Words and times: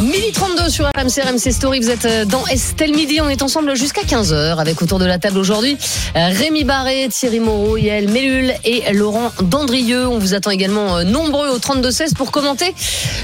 Midi 0.00 0.32
32 0.32 0.70
sur 0.70 0.86
RMC, 0.86 1.20
RMC 1.22 1.52
Story. 1.52 1.80
Vous 1.80 1.90
êtes 1.90 2.06
euh, 2.06 2.24
dans 2.24 2.46
Estelle 2.46 2.92
Midi. 2.92 3.20
On 3.20 3.28
est 3.28 3.42
ensemble 3.42 3.76
jusqu'à 3.76 4.00
15h 4.00 4.56
avec 4.58 4.80
autour 4.80 4.98
de 4.98 5.04
la 5.04 5.18
table 5.18 5.36
aujourd'hui 5.36 5.76
euh, 6.16 6.30
Rémi 6.32 6.64
Barré, 6.64 7.08
Thierry 7.10 7.40
Moreau, 7.40 7.76
Yael 7.76 8.08
Mellul 8.08 8.54
et 8.64 8.90
Laurent 8.94 9.30
Dandrieux. 9.42 10.08
On 10.08 10.18
vous 10.18 10.32
attend 10.32 10.50
également 10.50 10.96
euh, 10.96 11.04
nombreux 11.04 11.50
au 11.50 11.58
32-16 11.58 12.14
pour 12.14 12.30
commenter 12.30 12.74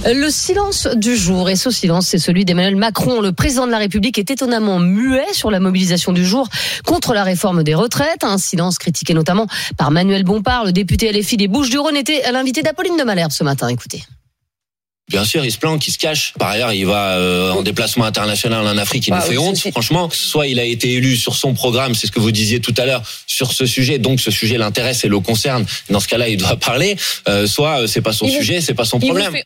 le 0.04 0.28
silence 0.28 0.86
du 0.94 1.16
jour. 1.16 1.48
Et 1.48 1.56
ce 1.56 1.70
silence, 1.70 2.08
c'est 2.08 2.18
celui 2.18 2.44
d'Emmanuel 2.44 2.76
Macron. 2.76 3.22
Le 3.22 3.32
président 3.32 3.66
de 3.66 3.72
la 3.72 3.78
République 3.78 4.18
est 4.18 4.30
étonnamment 4.30 4.78
muet 4.78 5.32
sur 5.32 5.50
la 5.50 5.60
mobilisation 5.60 6.12
du 6.12 6.24
jour 6.26 6.48
contre 6.84 7.14
la 7.14 7.24
réforme 7.24 7.64
des 7.64 7.74
retraites. 7.74 8.24
Un 8.24 8.36
silence 8.36 8.76
critiqué 8.76 9.14
notamment 9.14 9.46
par 9.78 9.90
Manuel 9.90 10.22
Bompard, 10.22 10.66
le 10.66 10.72
député 10.72 11.10
LFI 11.12 11.38
des 11.38 11.48
Bouches-du-Rhône, 11.48 11.96
était 11.96 12.30
l'invité 12.30 12.62
d'Apolline 12.62 12.98
de 12.98 13.04
Malherbe 13.04 13.32
ce 13.32 13.42
matin. 13.42 13.68
Écoutez. 13.68 14.04
Bien 15.08 15.24
sûr, 15.24 15.42
il 15.44 15.50
se 15.50 15.56
planque, 15.58 15.86
il 15.88 15.92
se 15.92 15.98
cache. 15.98 16.34
Par 16.38 16.48
ailleurs, 16.50 16.72
il 16.74 16.84
va 16.84 17.16
euh, 17.16 17.50
en 17.52 17.62
déplacement 17.62 18.04
international 18.04 18.66
en 18.66 18.76
Afrique, 18.76 19.06
il 19.06 19.12
Ah, 19.14 19.16
nous 19.16 19.22
fait 19.22 19.38
oui, 19.38 19.38
honte. 19.38 19.58
Franchement, 19.72 20.10
soit 20.12 20.46
il 20.48 20.60
a 20.60 20.64
été 20.64 20.92
élu 20.92 21.16
sur 21.16 21.34
son 21.34 21.54
programme, 21.54 21.94
c'est 21.94 22.06
ce 22.06 22.12
que 22.12 22.20
vous 22.20 22.30
disiez 22.30 22.60
tout 22.60 22.74
à 22.76 22.84
l'heure, 22.84 23.02
sur 23.26 23.52
ce 23.52 23.64
sujet, 23.64 23.98
donc 23.98 24.20
ce 24.20 24.30
sujet 24.30 24.58
l'intéresse 24.58 25.04
et 25.04 25.08
le 25.08 25.18
concerne. 25.20 25.64
Dans 25.88 26.00
ce 26.00 26.08
cas-là, 26.08 26.28
il 26.28 26.36
doit 26.36 26.56
parler. 26.56 26.96
Euh, 27.28 27.46
soit 27.46 27.82
euh, 27.82 27.86
c'est 27.86 28.02
pas 28.02 28.12
son 28.12 28.26
Il 28.26 28.32
sujet, 28.36 28.60
c'est 28.60 28.74
pas 28.74 28.84
son 28.84 28.98
Il 28.98 29.06
problème. 29.06 29.32
fait- 29.32 29.44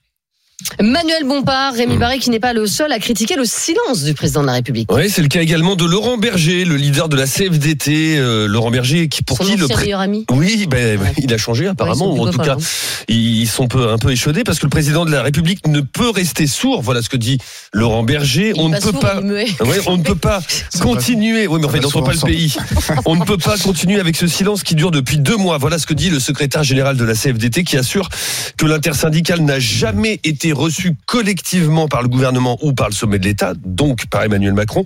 Manuel 0.80 1.24
Bompard, 1.24 1.74
Rémi 1.74 1.96
Barré 1.96 2.18
qui 2.18 2.30
n'est 2.30 2.40
pas 2.40 2.52
le 2.52 2.66
seul 2.66 2.92
à 2.92 2.98
critiquer 2.98 3.36
le 3.36 3.44
silence 3.44 4.02
du 4.04 4.14
président 4.14 4.42
de 4.42 4.46
la 4.46 4.52
République. 4.54 4.90
Oui, 4.92 5.08
c'est 5.10 5.22
le 5.22 5.28
cas 5.28 5.40
également 5.42 5.76
de 5.76 5.84
Laurent 5.84 6.18
Berger, 6.18 6.64
le 6.64 6.76
leader 6.76 7.08
de 7.08 7.16
la 7.16 7.26
CFDT. 7.26 8.16
euh, 8.18 8.46
Laurent 8.46 8.70
Berger, 8.70 9.08
qui 9.08 9.22
pour 9.22 9.38
Son 9.38 9.44
qui 9.44 9.56
le 9.56 9.66
pré- 9.68 9.82
meilleur 9.84 10.00
ami. 10.00 10.24
Oui, 10.30 10.66
ben, 10.68 10.98
il 11.18 11.32
a 11.32 11.38
changé 11.38 11.66
apparemment, 11.66 12.12
Ouais, 12.12 12.20
ou 12.20 12.28
en 12.28 12.30
tout 12.30 12.38
cas, 12.38 12.56
pas, 12.56 12.62
ils 13.08 13.46
sont 13.48 13.68
peu, 13.68 13.90
un 13.90 13.98
peu 13.98 14.10
échaudés 14.10 14.44
parce 14.44 14.58
que 14.58 14.66
le 14.66 14.70
président 14.70 15.04
de 15.04 15.10
la 15.10 15.22
République 15.22 15.66
ne 15.66 15.80
peut 15.80 16.10
rester 16.10 16.46
sourd. 16.46 16.82
Voilà 16.82 17.02
ce 17.02 17.08
que 17.08 17.16
dit 17.16 17.38
Laurent 17.72 18.02
Berger. 18.02 18.52
Il 18.56 18.60
on 18.60 18.68
ne 18.68 18.76
peut 18.76 18.90
sourd, 18.90 19.00
pas. 19.00 19.20
Ouais, 19.22 19.80
on 19.86 19.96
ne 19.96 20.02
peut 20.02 20.14
pas 20.16 20.40
continuer. 20.80 21.46
Oui, 21.46 21.60
mais 21.60 21.80
pas 21.80 22.12
le 22.12 22.26
pays. 22.26 22.54
On 23.04 23.16
ne 23.16 23.24
peut 23.24 23.38
pas 23.38 23.56
continuer 23.58 24.00
avec 24.00 24.16
ce 24.16 24.26
silence 24.26 24.62
qui 24.62 24.74
dure 24.74 24.90
depuis 24.90 25.18
deux 25.18 25.36
mois. 25.36 25.58
Voilà 25.58 25.78
ce 25.78 25.86
que 25.86 25.94
dit 25.94 26.10
le 26.10 26.20
secrétaire 26.20 26.62
général 26.62 26.96
de 26.96 27.04
la 27.04 27.14
CFDT 27.14 27.64
qui 27.64 27.76
assure 27.76 28.08
que 28.56 28.66
l'intersyndicale 28.66 29.40
n'a 29.42 29.58
jamais 29.60 30.20
été 30.24 30.51
reçu 30.52 30.94
collectivement 31.06 31.88
par 31.88 32.02
le 32.02 32.08
gouvernement 32.08 32.58
ou 32.62 32.72
par 32.72 32.88
le 32.88 32.94
sommet 32.94 33.18
de 33.18 33.24
l'État, 33.24 33.54
donc 33.64 34.06
par 34.06 34.22
Emmanuel 34.22 34.54
Macron, 34.54 34.84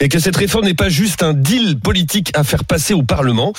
et 0.00 0.08
que 0.08 0.18
cette 0.18 0.36
réforme 0.36 0.64
n'est 0.64 0.74
pas 0.74 0.88
juste 0.88 1.22
un 1.22 1.34
deal 1.34 1.78
politique 1.78 2.30
à 2.34 2.44
faire 2.44 2.64
passer 2.64 2.94
au 2.94 3.02
Parlement. 3.02 3.52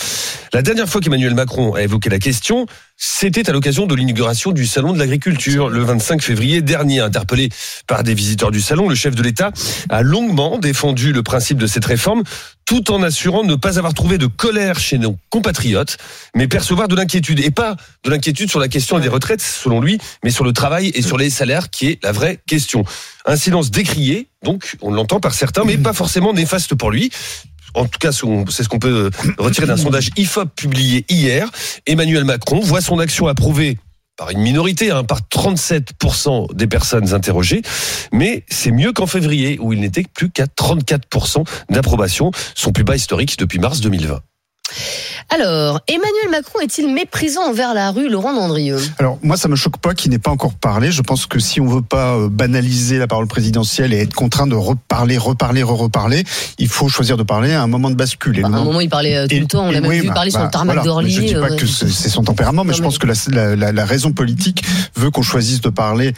La 0.54 0.62
dernière 0.62 0.88
fois 0.88 1.02
qu'Emmanuel 1.02 1.34
Macron 1.34 1.74
a 1.74 1.82
évoqué 1.82 2.10
la 2.10 2.20
question, 2.20 2.66
c'était 3.06 3.50
à 3.50 3.52
l'occasion 3.52 3.86
de 3.86 3.96
l'inauguration 3.96 4.54
du 4.54 4.66
Salon 4.66 4.94
de 4.94 4.98
l'agriculture, 4.98 5.68
le 5.68 5.84
25 5.84 6.22
février 6.22 6.62
dernier. 6.62 7.02
Interpellé 7.02 7.50
par 7.86 8.02
des 8.02 8.14
visiteurs 8.14 8.50
du 8.50 8.62
Salon, 8.62 8.88
le 8.88 8.96
chef 8.96 9.14
de 9.14 9.22
l'État 9.22 9.52
a 9.90 10.04
longuement 10.04 10.58
défendu 10.58 11.12
le 11.12 11.22
principe 11.22 11.58
de 11.58 11.68
cette 11.68 11.84
réforme, 11.84 12.24
tout 12.64 12.92
en 12.92 13.04
assurant 13.04 13.44
ne 13.44 13.56
pas 13.56 13.78
avoir 13.78 13.94
trouvé 13.94 14.18
de 14.18 14.28
colère 14.28 14.80
chez 14.80 14.98
nos 15.00 15.18
compatriotes, 15.30 15.98
mais 16.34 16.48
percevoir 16.48 16.88
de 16.88 16.96
l'inquiétude. 16.96 17.42
Et 17.42 17.52
pas 17.52 17.76
de 18.06 18.10
l'inquiétude 18.10 18.50
sur 18.50 18.62
la 18.62 18.70
question 18.70 19.00
des 19.00 19.10
retraites, 19.10 19.42
selon 19.42 19.82
lui, 19.82 19.98
mais 20.24 20.30
sur 20.30 20.46
le 20.46 20.54
travail 20.54 20.90
et 20.96 21.02
sur 21.02 21.18
les 21.18 21.30
salaires, 21.30 21.70
qui 21.72 21.88
est 21.88 22.04
la 22.06 22.14
vraie 22.14 22.40
question. 22.48 22.86
Un 23.26 23.36
silence 23.36 23.70
décrié, 23.70 24.30
donc 24.44 24.78
on 24.82 24.92
l'entend 24.92 25.20
par 25.20 25.34
certains, 25.34 25.66
mais 25.66 25.78
pas 25.78 25.94
forcément 25.94 26.32
néfaste 26.32 26.74
pour 26.76 26.90
lui. 26.90 27.12
En 27.74 27.86
tout 27.86 28.00
cas, 28.00 28.12
c'est 28.12 28.64
ce 28.64 28.70
qu'on 28.70 28.80
peut 28.80 29.10
retirer 29.38 29.68
d'un 29.68 29.78
sondage 29.78 30.10
IFOP 30.18 30.50
publié 30.56 31.06
hier. 31.10 31.50
Emmanuel 31.86 32.24
Macron 32.24 32.60
voit 32.60 32.82
son 32.82 33.00
action 33.00 33.28
approuvée 33.28 33.78
par 34.16 34.30
une 34.30 34.42
minorité, 34.42 34.92
hein, 34.92 35.04
par 35.04 35.22
37% 35.22 36.54
des 36.54 36.68
personnes 36.68 37.14
interrogées, 37.14 37.64
mais 38.12 38.44
c'est 38.48 38.72
mieux 38.72 38.94
qu'en 38.94 39.08
février, 39.08 39.58
où 39.60 39.74
il 39.74 39.80
n'était 39.80 40.04
plus 40.14 40.30
qu'à 40.30 40.46
34% 40.46 41.46
d'approbation, 41.70 42.32
son 42.54 42.72
plus 42.72 42.84
bas 42.84 42.96
historique 42.96 43.38
depuis 43.40 43.58
mars 43.58 43.82
2020. 43.82 44.20
Alors, 45.30 45.80
Emmanuel 45.88 46.30
Macron 46.30 46.60
est-il 46.62 46.94
méprisant 46.94 47.42
envers 47.50 47.74
la 47.74 47.92
rue 47.92 48.10
Laurent 48.10 48.34
Dandrieux 48.34 48.78
Alors 49.00 49.18
moi, 49.24 49.38
ça 49.38 49.48
me 49.48 49.56
choque 49.56 49.78
pas 49.78 49.94
qu'il 49.94 50.12
n'ait 50.12 50.20
pas 50.20 50.32
encore 50.32 50.54
parlé. 50.54 50.92
Je 50.92 51.02
pense 51.02 51.26
que 51.26 51.40
si 51.40 51.60
on 51.60 51.66
veut 51.68 51.82
pas 51.82 52.16
euh, 52.16 52.30
banaliser 52.30 52.98
la 53.00 53.08
parole 53.08 53.28
présidentielle 53.28 53.94
et 53.94 54.02
être 54.02 54.14
contraint 54.14 54.48
de 54.48 54.56
reparler, 54.56 55.18
reparler, 55.18 55.64
re-reparler, 55.64 56.24
il 56.60 56.68
faut 56.68 56.88
choisir 56.88 57.18
de 57.18 57.24
parler 57.24 57.54
à 57.54 57.62
un 57.64 57.68
moment 57.68 57.90
de 57.90 57.96
bascule. 57.96 58.42
Bah, 58.42 58.48
À 58.54 58.58
un 58.58 58.64
moment- 58.64 58.82
il 58.82 58.90
parlait 58.90 59.16
euh, 59.16 59.28
tout 59.28 59.36
Et- 59.36 59.40
le 59.40 59.48
temps. 59.48 59.66
On 59.68 59.72
l'a 59.72 59.82
même 59.82 59.90
oui, 59.90 60.02
vu 60.02 60.08
bah, 60.08 60.14
parler 60.14 60.32
sur 60.32 60.40
bah, 60.40 60.46
le 60.46 60.52
tarmac 60.52 60.76
voilà. 60.76 60.84
d'Orly. 60.88 61.12
Je 61.12 61.22
dis 61.22 61.34
pas 61.34 61.52
euh, 61.52 61.56
que 61.58 61.66
c'est 61.66 62.10
son 62.10 62.24
tempérament, 62.24 62.64
mais 62.64 62.72
Non, 62.72 62.78
je 62.78 62.82
mais- 62.82 62.88
pense 62.88 62.98
que 63.00 63.08
la, 63.08 63.14
la- 63.30 63.56
la- 63.56 63.72
la 63.72 63.86
raison 63.86 64.12
politique 64.12 64.64
veut 64.96 65.10
qu'on 65.10 65.22
choisisse 65.24 65.62
de 65.62 65.70
parler 65.70 66.14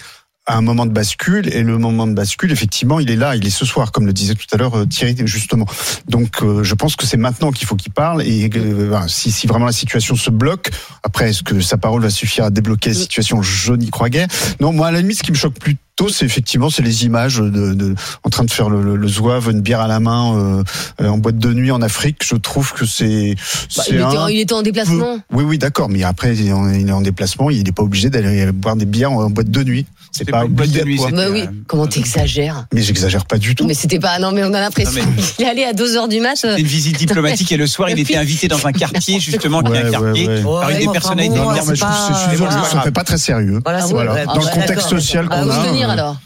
à 0.48 0.58
un 0.58 0.62
moment 0.62 0.86
de 0.86 0.92
bascule 0.92 1.50
et 1.54 1.64
le 1.64 1.78
moment 1.80 2.06
de 2.06 2.14
bascule 2.14 2.52
effectivement 2.52 3.00
il 3.00 3.10
est 3.10 3.16
là 3.16 3.36
il 3.36 3.46
est 3.48 3.50
ce 3.50 3.66
soir 3.66 3.92
comme 3.92 4.06
le 4.06 4.14
disait 4.14 4.36
tout 4.36 4.46
à 4.52 4.58
l'heure 4.58 4.78
euh, 4.78 4.86
Thierry 4.86 5.16
justement 5.26 5.66
donc 6.08 6.44
euh, 6.44 6.64
je 6.64 6.76
pense 6.76 6.96
que 6.96 7.06
c'est 7.08 7.18
maintenant 7.18 7.52
qu'il 7.52 7.66
faut 7.68 7.76
qu'il 7.76 7.92
parle 7.92 8.22
et 8.22 8.50
euh, 8.56 8.96
si, 9.08 9.32
si 9.32 9.48
vraiment 9.48 9.66
la 9.66 9.72
situation 9.72 10.16
se 10.16 10.30
bloque 10.30 10.70
après 11.02 11.30
est-ce 11.32 11.42
que 11.42 11.62
sa 11.62 11.78
parole 11.78 12.02
va 12.04 12.12
suffire 12.12 12.46
à 12.46 12.50
débloquer 12.52 12.90
la 12.92 12.96
situation? 12.96 13.42
Je 13.42 13.74
n'y 13.74 13.90
crois 13.90 14.10
guère 14.10 14.28
non 14.60 14.72
moi 14.72 14.88
à 14.88 14.92
la 14.92 15.02
limite 15.02 15.18
ce 15.18 15.24
qui 15.24 15.32
me 15.32 15.36
choque 15.38 15.56
plutôt 15.60 16.10
c'est 16.10 16.26
effectivement 16.26 16.70
c'est 16.70 16.84
les 16.84 17.06
images 17.06 17.38
de, 17.38 17.74
de 17.74 17.96
en 18.24 18.30
train 18.30 18.44
de 18.44 18.52
faire 18.52 18.70
le, 18.70 18.84
le, 18.84 18.98
le 18.98 19.08
zouave 19.08 19.50
une 19.50 19.62
bière 19.62 19.80
à 19.80 19.88
la 19.88 20.00
main 20.00 20.36
euh, 20.38 20.64
euh, 21.02 21.08
en 21.08 21.18
boîte 21.18 21.40
de 21.40 21.54
nuit 21.54 21.72
en 21.72 21.82
Afrique 21.82 22.18
je 22.24 22.36
trouve 22.36 22.72
que 22.74 22.86
c'est 22.86 23.34
bah, 23.78 23.84
il, 23.90 24.00
un 24.02 24.30
il 24.30 24.40
était 24.42 24.54
en 24.54 24.62
déplacement. 24.62 25.18
oui, 25.32 25.44
oui, 25.44 25.58
d'accord, 25.58 25.90
mais 25.90 26.04
après, 26.04 26.36
il 26.36 26.48
est 26.48 26.52
en- 26.54 26.70
il 26.70 26.88
est 26.88 26.92
en 26.92 27.02
déplacement, 27.02 27.50
il 27.50 27.64
n'est 27.64 27.72
pas 27.72 27.84
obligé 27.84 28.10
d'aller 28.10 28.52
boire 28.52 28.76
des 28.76 28.86
bières 28.86 29.12
en 29.12 29.30
boîte 29.30 29.50
de 29.50 29.64
nuit. 29.64 29.86
C'est 30.16 30.20
C'était 30.20 30.32
pas 30.32 30.40
pas 30.40 30.46
une 30.46 30.54
boîte 30.54 30.70
de 30.70 30.74
c'était- 30.80 31.12
Bah 31.12 31.24
oui, 31.30 31.42
euh, 31.42 31.48
comment 31.68 31.88
t'exagères 31.88 32.68
Mais 32.74 32.82
j'exagère 32.82 33.26
pas 33.26 33.38
du 33.38 33.54
tout. 33.54 33.66
Mais 33.68 33.74
c'était 33.74 34.00
pas. 34.00 34.18
Non, 34.18 34.32
mais 34.32 34.46
on 34.46 34.54
a 34.54 34.62
l'impression 34.62 35.02
mais- 35.06 35.22
qu'il 35.36 35.46
est 35.46 35.50
allé 35.50 35.66
à 35.66 35.74
2h 35.74 36.08
du 36.08 36.22
mat. 36.22 36.36
euh, 36.46 36.56
Une 36.56 36.66
visite 36.66 36.98
diplomatique 36.98 37.52
et 37.52 37.58
le 37.58 37.68
soir, 37.68 37.90
il 37.90 38.00
était 38.00 38.16
invité 38.16 38.48
dans 38.48 38.66
un 38.66 38.72
quartier 38.72 39.20
justement 39.20 39.62
qui 39.62 39.74
est 39.74 39.76
Ouais, 39.76 39.88
un 39.88 39.92
quartier 39.92 40.28
par 40.42 40.70
une 40.70 40.78
des 40.80 40.88
personnalités. 40.88 41.36
Non, 41.36 41.50
mais 41.52 41.58
je 41.76 41.82
trouve 41.82 41.90
pas- 41.90 42.62
que 42.62 42.70
ça 42.72 42.82
fait 42.82 42.92
pas 42.92 43.04
très 43.04 43.18
sérieux. 43.18 43.60
Dans 43.60 43.72
Ah, 43.72 43.82
le 43.90 44.26
bah, 44.26 44.52
contexte 44.54 44.88
social 44.90 45.28
Ah, 45.30 45.42
qu'on 45.42 45.50
a. 45.50 45.64
se 45.66 45.68
tenir 45.70 45.90
euh, 45.90 45.94
alors. 45.94 46.18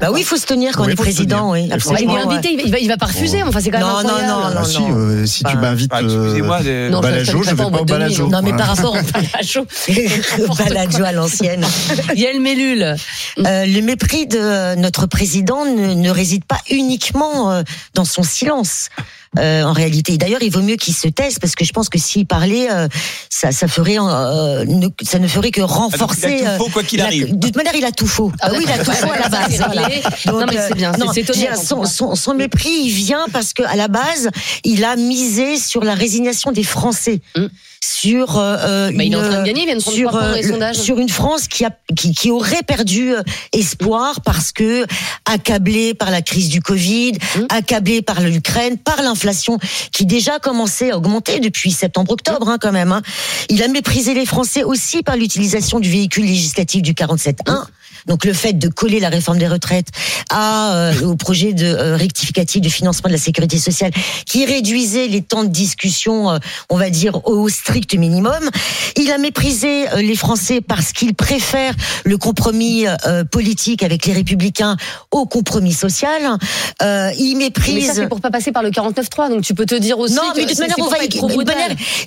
Bah 0.00 0.10
oui, 0.12 0.20
il 0.20 0.24
faut 0.24 0.36
se 0.36 0.46
tenir 0.46 0.76
quand 0.76 0.84
on 0.84 0.88
est 0.88 0.94
président, 0.94 1.52
oui, 1.52 1.66
Bah, 1.68 1.76
il 2.00 2.08
est 2.08 2.16
invité, 2.18 2.56
il 2.64 2.70
va, 2.70 2.78
il 2.78 2.86
va 2.88 2.96
pas 2.96 3.06
refuser. 3.06 3.42
Enfin, 3.42 3.60
c'est 3.60 3.70
quand 3.70 3.78
même 3.78 3.86
Non, 3.88 4.02
non, 4.02 4.26
non, 4.28 4.42
Ah 4.46 4.54
non. 4.54 4.64
si, 4.64 4.78
euh, 4.80 5.26
si 5.26 5.42
tu 5.42 5.54
Bah, 5.56 5.60
m'invites 5.60 5.90
bah, 5.90 5.98
euh, 6.02 6.24
excusez-moi 6.24 6.60
Non, 6.90 7.00
Balajo, 7.00 7.42
je 7.42 7.50
vais 7.50 7.56
pas 7.56 7.66
au. 7.66 7.84
Balajo. 7.84 8.28
Non, 8.28 8.40
mais 8.42 8.52
par 8.52 8.68
rapport 8.68 8.92
au 8.92 9.12
Balajo. 9.12 9.66
Balajo 10.58 11.04
à 11.04 11.12
l'ancienne. 11.12 11.66
Yael 12.14 12.40
Mellul. 12.40 12.82
Euh, 12.82 13.66
le 13.66 13.80
mépris 13.80 14.26
de 14.26 14.76
notre 14.76 15.06
président 15.06 15.64
ne, 15.64 15.94
ne 15.94 16.10
réside 16.10 16.44
pas 16.44 16.60
uniquement 16.70 17.50
euh, 17.50 17.62
dans 17.94 18.04
son 18.04 18.22
silence. 18.22 18.90
Euh, 19.38 19.62
en 19.64 19.72
réalité, 19.72 20.16
d'ailleurs, 20.16 20.42
il 20.42 20.50
vaut 20.50 20.62
mieux 20.62 20.76
qu'il 20.76 20.94
se 20.94 21.08
taise 21.08 21.38
parce 21.38 21.54
que 21.54 21.64
je 21.64 21.72
pense 21.72 21.88
que 21.88 21.98
s'il 21.98 22.26
parlait, 22.26 22.70
euh, 22.70 22.88
ça, 23.28 23.52
ça 23.52 23.68
ferait, 23.68 23.98
euh, 23.98 24.64
ne- 24.64 24.88
ça 25.02 25.18
ne 25.18 25.28
ferait 25.28 25.50
que 25.50 25.60
Ah, 25.60 25.66
donc, 25.66 25.70
renforcer. 25.76 26.38
il 26.40 26.46
a 26.46 26.50
euh, 26.52 26.58
tout 26.58 26.64
faux 26.64 26.70
quoi 26.70 26.82
qu'il 26.82 26.98
la- 26.98 27.06
arrive. 27.06 27.38
De 27.38 27.46
toute 27.46 27.56
manière, 27.56 27.74
il 27.74 27.84
a 27.84 27.92
tout 27.92 28.06
faux. 28.06 28.32
Ah, 28.40 28.48
Ah 28.50 28.56
oui, 28.56 28.64
il 28.66 28.70
a 28.72 28.78
tout 28.82 28.90
faux 28.90 29.10
à 29.12 29.18
la 29.18 29.28
base. 29.28 29.56
Voilà. 29.58 29.82
réglé. 29.86 30.02
Non, 30.26 30.46
mais 30.46 30.56
c'est 30.66 30.74
bien, 30.74 30.92
non, 30.92 31.12
son, 31.56 31.84
son, 31.84 32.14
son 32.14 32.34
mépris, 32.34 32.70
il 32.84 32.90
vient 32.90 33.26
parce 33.32 33.52
que 33.52 33.62
à 33.64 33.76
la 33.76 33.88
base, 33.88 34.30
il 34.64 34.84
a 34.84 34.96
misé 34.96 35.56
sur 35.58 35.84
la 35.84 35.94
résignation 35.94 36.50
des 36.50 36.64
Français. 36.64 37.20
Mm. 37.36 37.46
Sur 37.80 38.38
euh, 38.38 38.56
euh, 38.60 38.90
Bah, 38.94 39.04
il 39.04 39.12
est 39.12 39.16
en 39.16 39.22
une- 39.24 39.28
train 39.30 39.40
de 39.40 39.46
gagner, 39.46 39.62
il 39.62 39.66
vient 39.66 39.76
de 39.76 39.80
prendre 39.82 39.96
sur, 39.96 40.08
trois 40.08 40.20
points 40.20 40.28
dans 40.30 40.34
les 40.36 40.44
euh, 40.44 40.46
le- 40.48 40.52
sondages. 40.54 40.76
sur 40.76 40.98
une 40.98 41.08
France 41.08 41.48
qui, 41.48 41.64
a, 41.64 41.70
qui, 41.96 42.12
qui 42.14 42.30
aurait 42.30 42.62
perdu 42.62 43.12
espoir 43.52 44.20
parce 44.22 44.52
que 44.52 44.84
accablée 45.24 45.94
par 45.94 46.10
la 46.10 46.22
crise 46.22 46.48
du 46.48 46.60
Covid, 46.60 47.12
Mm. 47.36 47.40
accablée 47.50 48.02
par 48.02 48.20
l'Ukraine, 48.20 48.78
par 48.78 49.02
l'inflation 49.02 49.58
qui 49.92 50.06
déjà 50.06 50.38
commençait 50.38 50.90
à 50.92 50.96
augmenter 50.96 51.40
depuis 51.40 51.70
septembre-octobre 51.72 52.48
hein, 52.48 52.58
quand 52.60 52.72
même. 52.72 52.92
hein. 52.92 53.02
Il 53.48 53.62
a 53.62 53.68
méprisé 53.68 54.14
les 54.14 54.26
Français 54.26 54.62
aussi 54.64 55.02
par 55.02 55.16
l'utilisation 55.16 55.80
du 55.80 55.90
véhicule 55.90 56.24
législatif 56.26 56.82
du 56.82 56.94
47.1. 56.94 57.64
Donc 58.06 58.24
le 58.24 58.32
fait 58.32 58.52
de 58.54 58.68
coller 58.68 59.00
la 59.00 59.08
réforme 59.10 59.38
des 59.38 59.48
retraites 59.48 59.88
à 60.30 60.74
euh, 60.74 61.02
au 61.02 61.16
projet 61.16 61.52
de 61.52 61.66
euh, 61.66 61.96
rectificatif 61.96 62.60
de 62.62 62.68
financement 62.68 63.08
de 63.08 63.14
la 63.14 63.18
sécurité 63.20 63.58
sociale 63.58 63.90
qui 64.24 64.46
réduisait 64.46 65.08
les 65.08 65.20
temps 65.20 65.44
de 65.44 65.48
discussion, 65.50 66.38
on 66.70 66.76
va 66.76 66.90
dire 66.90 67.26
au 67.26 67.48
strict 67.68 67.94
minimum. 67.94 68.48
Il 68.96 69.12
a 69.12 69.18
méprisé 69.18 69.88
euh, 69.90 69.96
les 69.96 70.16
Français 70.16 70.62
parce 70.62 70.92
qu'il 70.92 71.14
préfère 71.14 71.74
le 72.04 72.16
compromis 72.16 72.86
euh, 72.86 73.24
politique 73.24 73.82
avec 73.82 74.06
les 74.06 74.14
Républicains 74.14 74.76
au 75.10 75.26
compromis 75.26 75.74
social. 75.74 76.38
Euh, 76.80 77.10
il 77.18 77.36
Mais 77.36 77.44
ça, 77.44 77.44
méprise. 77.44 77.92
c'est 77.94 78.08
pour 78.08 78.22
pas 78.22 78.30
passer 78.30 78.52
par 78.52 78.62
le 78.62 78.70
49.3. 78.70 79.28
Donc 79.28 79.42
tu 79.42 79.54
peux 79.54 79.66
te 79.66 79.74
dire 79.74 79.98
aussi. 79.98 80.14
Non, 80.14 80.32
que 80.32 80.38
mais 80.38 80.44
de 80.44 80.50
toute 80.50 80.60
manière, 80.60 80.78
on 80.78 80.88
va 80.88 80.96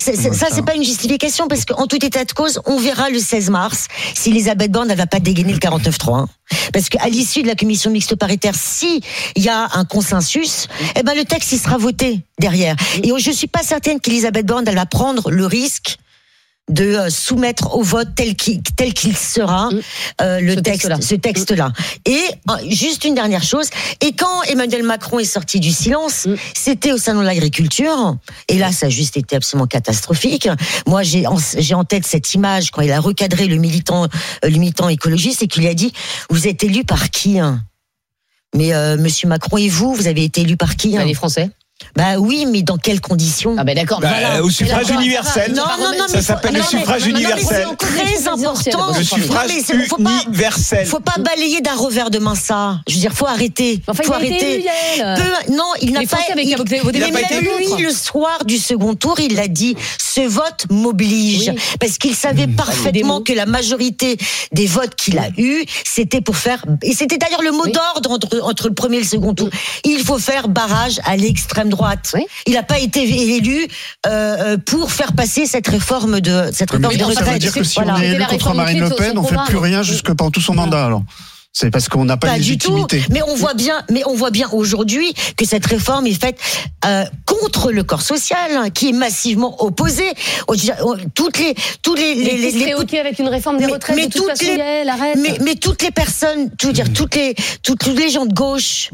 ça, 0.00 0.46
c'est 0.52 0.64
pas 0.64 0.74
une 0.74 0.84
justification 0.84 1.46
parce 1.46 1.64
qu'en 1.64 1.86
tout 1.86 2.04
état 2.04 2.24
de 2.24 2.32
cause, 2.32 2.60
on 2.66 2.76
verra 2.76 3.08
le 3.10 3.20
16 3.20 3.50
mars 3.50 3.86
si 4.14 4.30
Elisabeth 4.30 4.72
Borne, 4.72 4.92
va 4.92 5.06
pas 5.06 5.20
dégainer 5.20 5.52
le 5.52 5.58
49-3. 5.58 6.26
Parce 6.72 6.88
qu'à 6.88 7.08
l'issue 7.08 7.42
de 7.42 7.48
la 7.48 7.54
commission 7.54 7.90
mixte 7.90 8.14
paritaire, 8.14 8.54
si 8.54 9.00
il 9.36 9.42
y 9.42 9.48
a 9.48 9.68
un 9.74 9.84
consensus, 9.84 10.68
eh 10.96 11.02
ben 11.02 11.14
le 11.14 11.24
texte 11.24 11.52
il 11.52 11.58
sera 11.58 11.76
voté 11.76 12.20
derrière. 12.38 12.76
Et 13.02 13.12
je 13.18 13.30
suis 13.30 13.46
pas 13.46 13.62
certaine 13.62 14.00
qu'Elisabeth 14.00 14.46
Borne 14.46 14.64
elle 14.66 14.74
va 14.74 14.86
prendre 14.86 15.30
le 15.30 15.46
risque 15.46 15.98
de 16.70 16.84
euh, 16.84 17.10
soumettre 17.10 17.74
au 17.76 17.82
vote 17.82 18.08
tel 18.14 18.36
qu'il 18.36 18.62
tel 18.62 18.94
qu'il 18.94 19.16
sera 19.16 19.68
Mm. 19.70 19.80
euh, 20.20 20.40
le 20.40 20.54
Ce 20.54 20.60
texte, 20.60 20.88
texte-là. 20.88 20.98
ce 21.00 21.14
texte-là. 21.16 21.72
Et 22.06 22.20
euh, 22.50 22.54
juste 22.70 23.04
une 23.04 23.14
dernière 23.14 23.42
chose. 23.42 23.66
Et 24.00 24.12
quand 24.12 24.42
Emmanuel 24.44 24.82
Macron 24.84 25.18
est 25.18 25.24
sorti 25.24 25.58
du 25.60 25.72
silence, 25.72 26.26
Mm. 26.26 26.34
c'était 26.54 26.92
au 26.92 26.98
salon 26.98 27.20
de 27.20 27.26
l'agriculture. 27.26 28.16
Et 28.48 28.58
là, 28.58 28.70
ça 28.72 28.86
a 28.86 28.88
juste 28.90 29.16
été 29.16 29.36
absolument 29.36 29.66
catastrophique. 29.66 30.48
Moi, 30.86 31.02
j'ai 31.02 31.26
en, 31.26 31.36
j'ai 31.58 31.74
en 31.74 31.84
tête 31.84 32.06
cette 32.06 32.32
image 32.34 32.70
quand 32.70 32.82
il 32.82 32.92
a 32.92 33.00
recadré 33.00 33.46
le 33.48 33.56
militant, 33.56 34.04
euh, 34.04 34.08
le 34.44 34.56
militant 34.58 34.88
écologiste 34.88 35.42
et 35.42 35.48
qu'il 35.48 35.62
lui 35.62 35.68
a 35.68 35.74
dit 35.74 35.92
Vous 36.30 36.46
êtes 36.46 36.62
élu 36.62 36.84
par 36.84 37.10
qui 37.10 37.38
hein? 37.40 37.60
Mais 38.54 38.72
euh, 38.74 38.96
Monsieur 38.98 39.28
Macron 39.28 39.56
et 39.56 39.68
vous, 39.68 39.94
vous 39.94 40.06
avez 40.06 40.24
été 40.24 40.42
élu 40.42 40.56
par 40.56 40.76
qui 40.76 40.92
Bah, 40.94 41.00
hein 41.00 41.04
les 41.06 41.14
Français. 41.14 41.50
Bah 41.96 42.16
oui, 42.18 42.46
mais 42.46 42.62
dans 42.62 42.78
quelles 42.78 43.00
conditions 43.00 43.56
Ah 43.58 43.64
ben 43.64 43.74
d'accord. 43.74 44.00
Bah, 44.00 44.08
Voilà. 44.08 44.42
au 44.42 44.48
suffrage 44.50 44.88
universel. 44.90 45.52
Non, 45.52 45.64
non, 45.78 45.90
non, 45.98 46.06
Ça 46.08 46.22
s'appelle 46.22 46.54
le 46.54 46.62
suffrage 46.62 47.06
universel. 47.06 47.66
c'est 47.68 47.76
très 47.76 48.28
important. 48.28 48.92
Le 48.96 49.02
suffrage 49.04 49.50
faut 49.88 49.96
pas- 49.96 50.10
universel. 50.26 50.86
faut 50.86 51.00
pas 51.00 51.16
balayer 51.18 51.60
d'un 51.60 51.74
revers 51.74 52.10
de 52.10 52.18
main 52.18 52.36
ça. 52.36 52.78
Je 52.88 52.94
veux 52.94 53.00
dire, 53.00 53.12
faut 53.12 53.26
arrêter. 53.26 53.82
Enfin, 53.88 54.04
faut 54.04 54.12
il 54.20 54.32
a 54.32 54.36
été 54.36 54.68
arrêter. 54.96 55.22
Peu- 55.46 55.52
non, 55.54 55.64
il 55.82 55.92
n'a 55.92 56.02
pas. 56.06 56.18
Avaient 56.32 56.44
il- 56.44 56.50
mais 56.50 56.78
pour 56.78 56.92
même 56.92 57.12
quelqu'un 57.12 57.40
d'autre. 57.42 57.76
lui, 57.76 57.82
le 57.84 57.90
soir 57.92 58.44
du 58.44 58.58
second 58.58 58.94
tour, 58.94 59.18
il 59.18 59.34
l'a 59.34 59.48
dit. 59.48 59.76
Ce 59.98 60.20
vote 60.20 60.66
m'oblige 60.70 61.48
Oui. 61.54 61.60
parce 61.80 61.98
qu'il 61.98 62.14
savait 62.14 62.46
Des 62.46 62.54
parfaitement 62.54 63.22
que 63.22 63.32
la 63.32 63.46
majorité 63.46 64.16
des 64.52 64.66
votes 64.66 64.94
qu'il 64.94 65.18
a 65.18 65.28
eus, 65.38 65.64
c'était 65.84 66.20
pour 66.20 66.36
faire. 66.36 66.64
Et 66.82 66.92
c'était 66.94 67.18
d'ailleurs 67.18 67.42
le 67.42 67.50
mot 67.50 67.66
d'ordre 67.66 68.10
entre, 68.12 68.40
entre 68.42 68.68
le 68.68 68.74
premier 68.74 68.98
et 68.98 69.00
le 69.00 69.06
second 69.06 69.34
tour. 69.34 69.48
Il 69.84 69.98
faut 70.04 70.18
faire 70.18 70.48
barrage 70.48 71.00
à 71.04 71.16
l'extrême 71.16 71.71
droite. 71.72 72.12
Oui. 72.14 72.24
Il 72.46 72.52
n'a 72.54 72.62
pas 72.62 72.78
été 72.78 73.02
élu 73.36 73.66
euh, 74.06 74.08
euh, 74.54 74.56
pour 74.58 74.92
faire 74.92 75.12
passer 75.12 75.46
cette 75.46 75.66
réforme 75.68 76.20
de 76.20 76.50
cette 76.52 76.70
réforme 76.70 76.94
de 76.94 76.98
ça 77.00 77.04
veut 77.06 77.14
retraite. 77.16 77.38
dire 77.38 77.52
que 77.52 77.64
si 77.64 77.74
Voilà. 77.80 77.96
on 77.96 78.00
est 78.00 78.08
élu 78.14 78.24
contre 78.26 78.54
Marine 78.54 78.80
Le 78.80 78.90
Pen, 78.90 79.18
on 79.18 79.24
fait 79.24 79.36
plus 79.46 79.56
rien 79.58 79.82
jusque 79.82 80.12
pendant 80.14 80.30
tout 80.30 80.40
son 80.40 80.54
mandat 80.54 80.86
alors. 80.86 81.02
C'est 81.54 81.70
parce 81.70 81.86
qu'on 81.90 82.06
n'a 82.06 82.16
pas, 82.16 82.28
Pas 82.28 82.38
de 82.38 82.42
du 82.42 82.56
tout. 82.56 82.70
légitimité. 82.74 83.04
Mais 83.12 83.20
on 83.28 83.34
voit 83.36 83.52
bien, 83.52 83.82
mais 83.90 84.02
on 84.06 84.14
voit 84.14 84.30
bien 84.30 84.48
aujourd'hui 84.52 85.12
que 85.36 85.44
cette 85.44 85.66
réforme 85.66 86.06
est 86.06 86.18
faite 86.18 86.38
euh, 86.86 87.04
contre 87.26 87.72
le 87.72 87.82
corps 87.84 88.00
social, 88.00 88.38
hein, 88.56 88.70
qui 88.70 88.88
est 88.88 88.92
massivement 88.94 89.62
opposé. 89.62 90.04
Veux 90.48 90.56
Toutes 91.14 91.38
les, 91.38 91.54
tous 91.82 91.94
les, 91.94 92.14
les, 92.14 92.24
Mais 92.24 92.38
les- 92.38 92.64
les- 92.68 92.74
ok 92.74 92.94
avec 92.94 93.18
une 93.18 93.28
réforme 93.28 93.58
des 93.58 93.66
Mais- 93.66 93.72
retraites 93.72 93.96
mais 93.96 94.06
de 94.06 94.12
toute 94.12 94.22
toutes 94.22 94.30
façon, 94.38 94.50
les- 94.50 94.56
Yael, 94.56 94.90
mais, 95.18 95.36
mais 95.44 95.54
toutes 95.56 95.82
les 95.82 95.90
personnes, 95.90 96.48
tout 96.56 96.68
Hmm. 96.70 96.72
dire, 96.72 96.92
toutes 96.94 97.14
les, 97.16 97.34
toutes, 97.62 97.80
toutes 97.80 97.98
les 97.98 98.08
gens 98.08 98.24
de 98.24 98.32
gauche. 98.32 98.88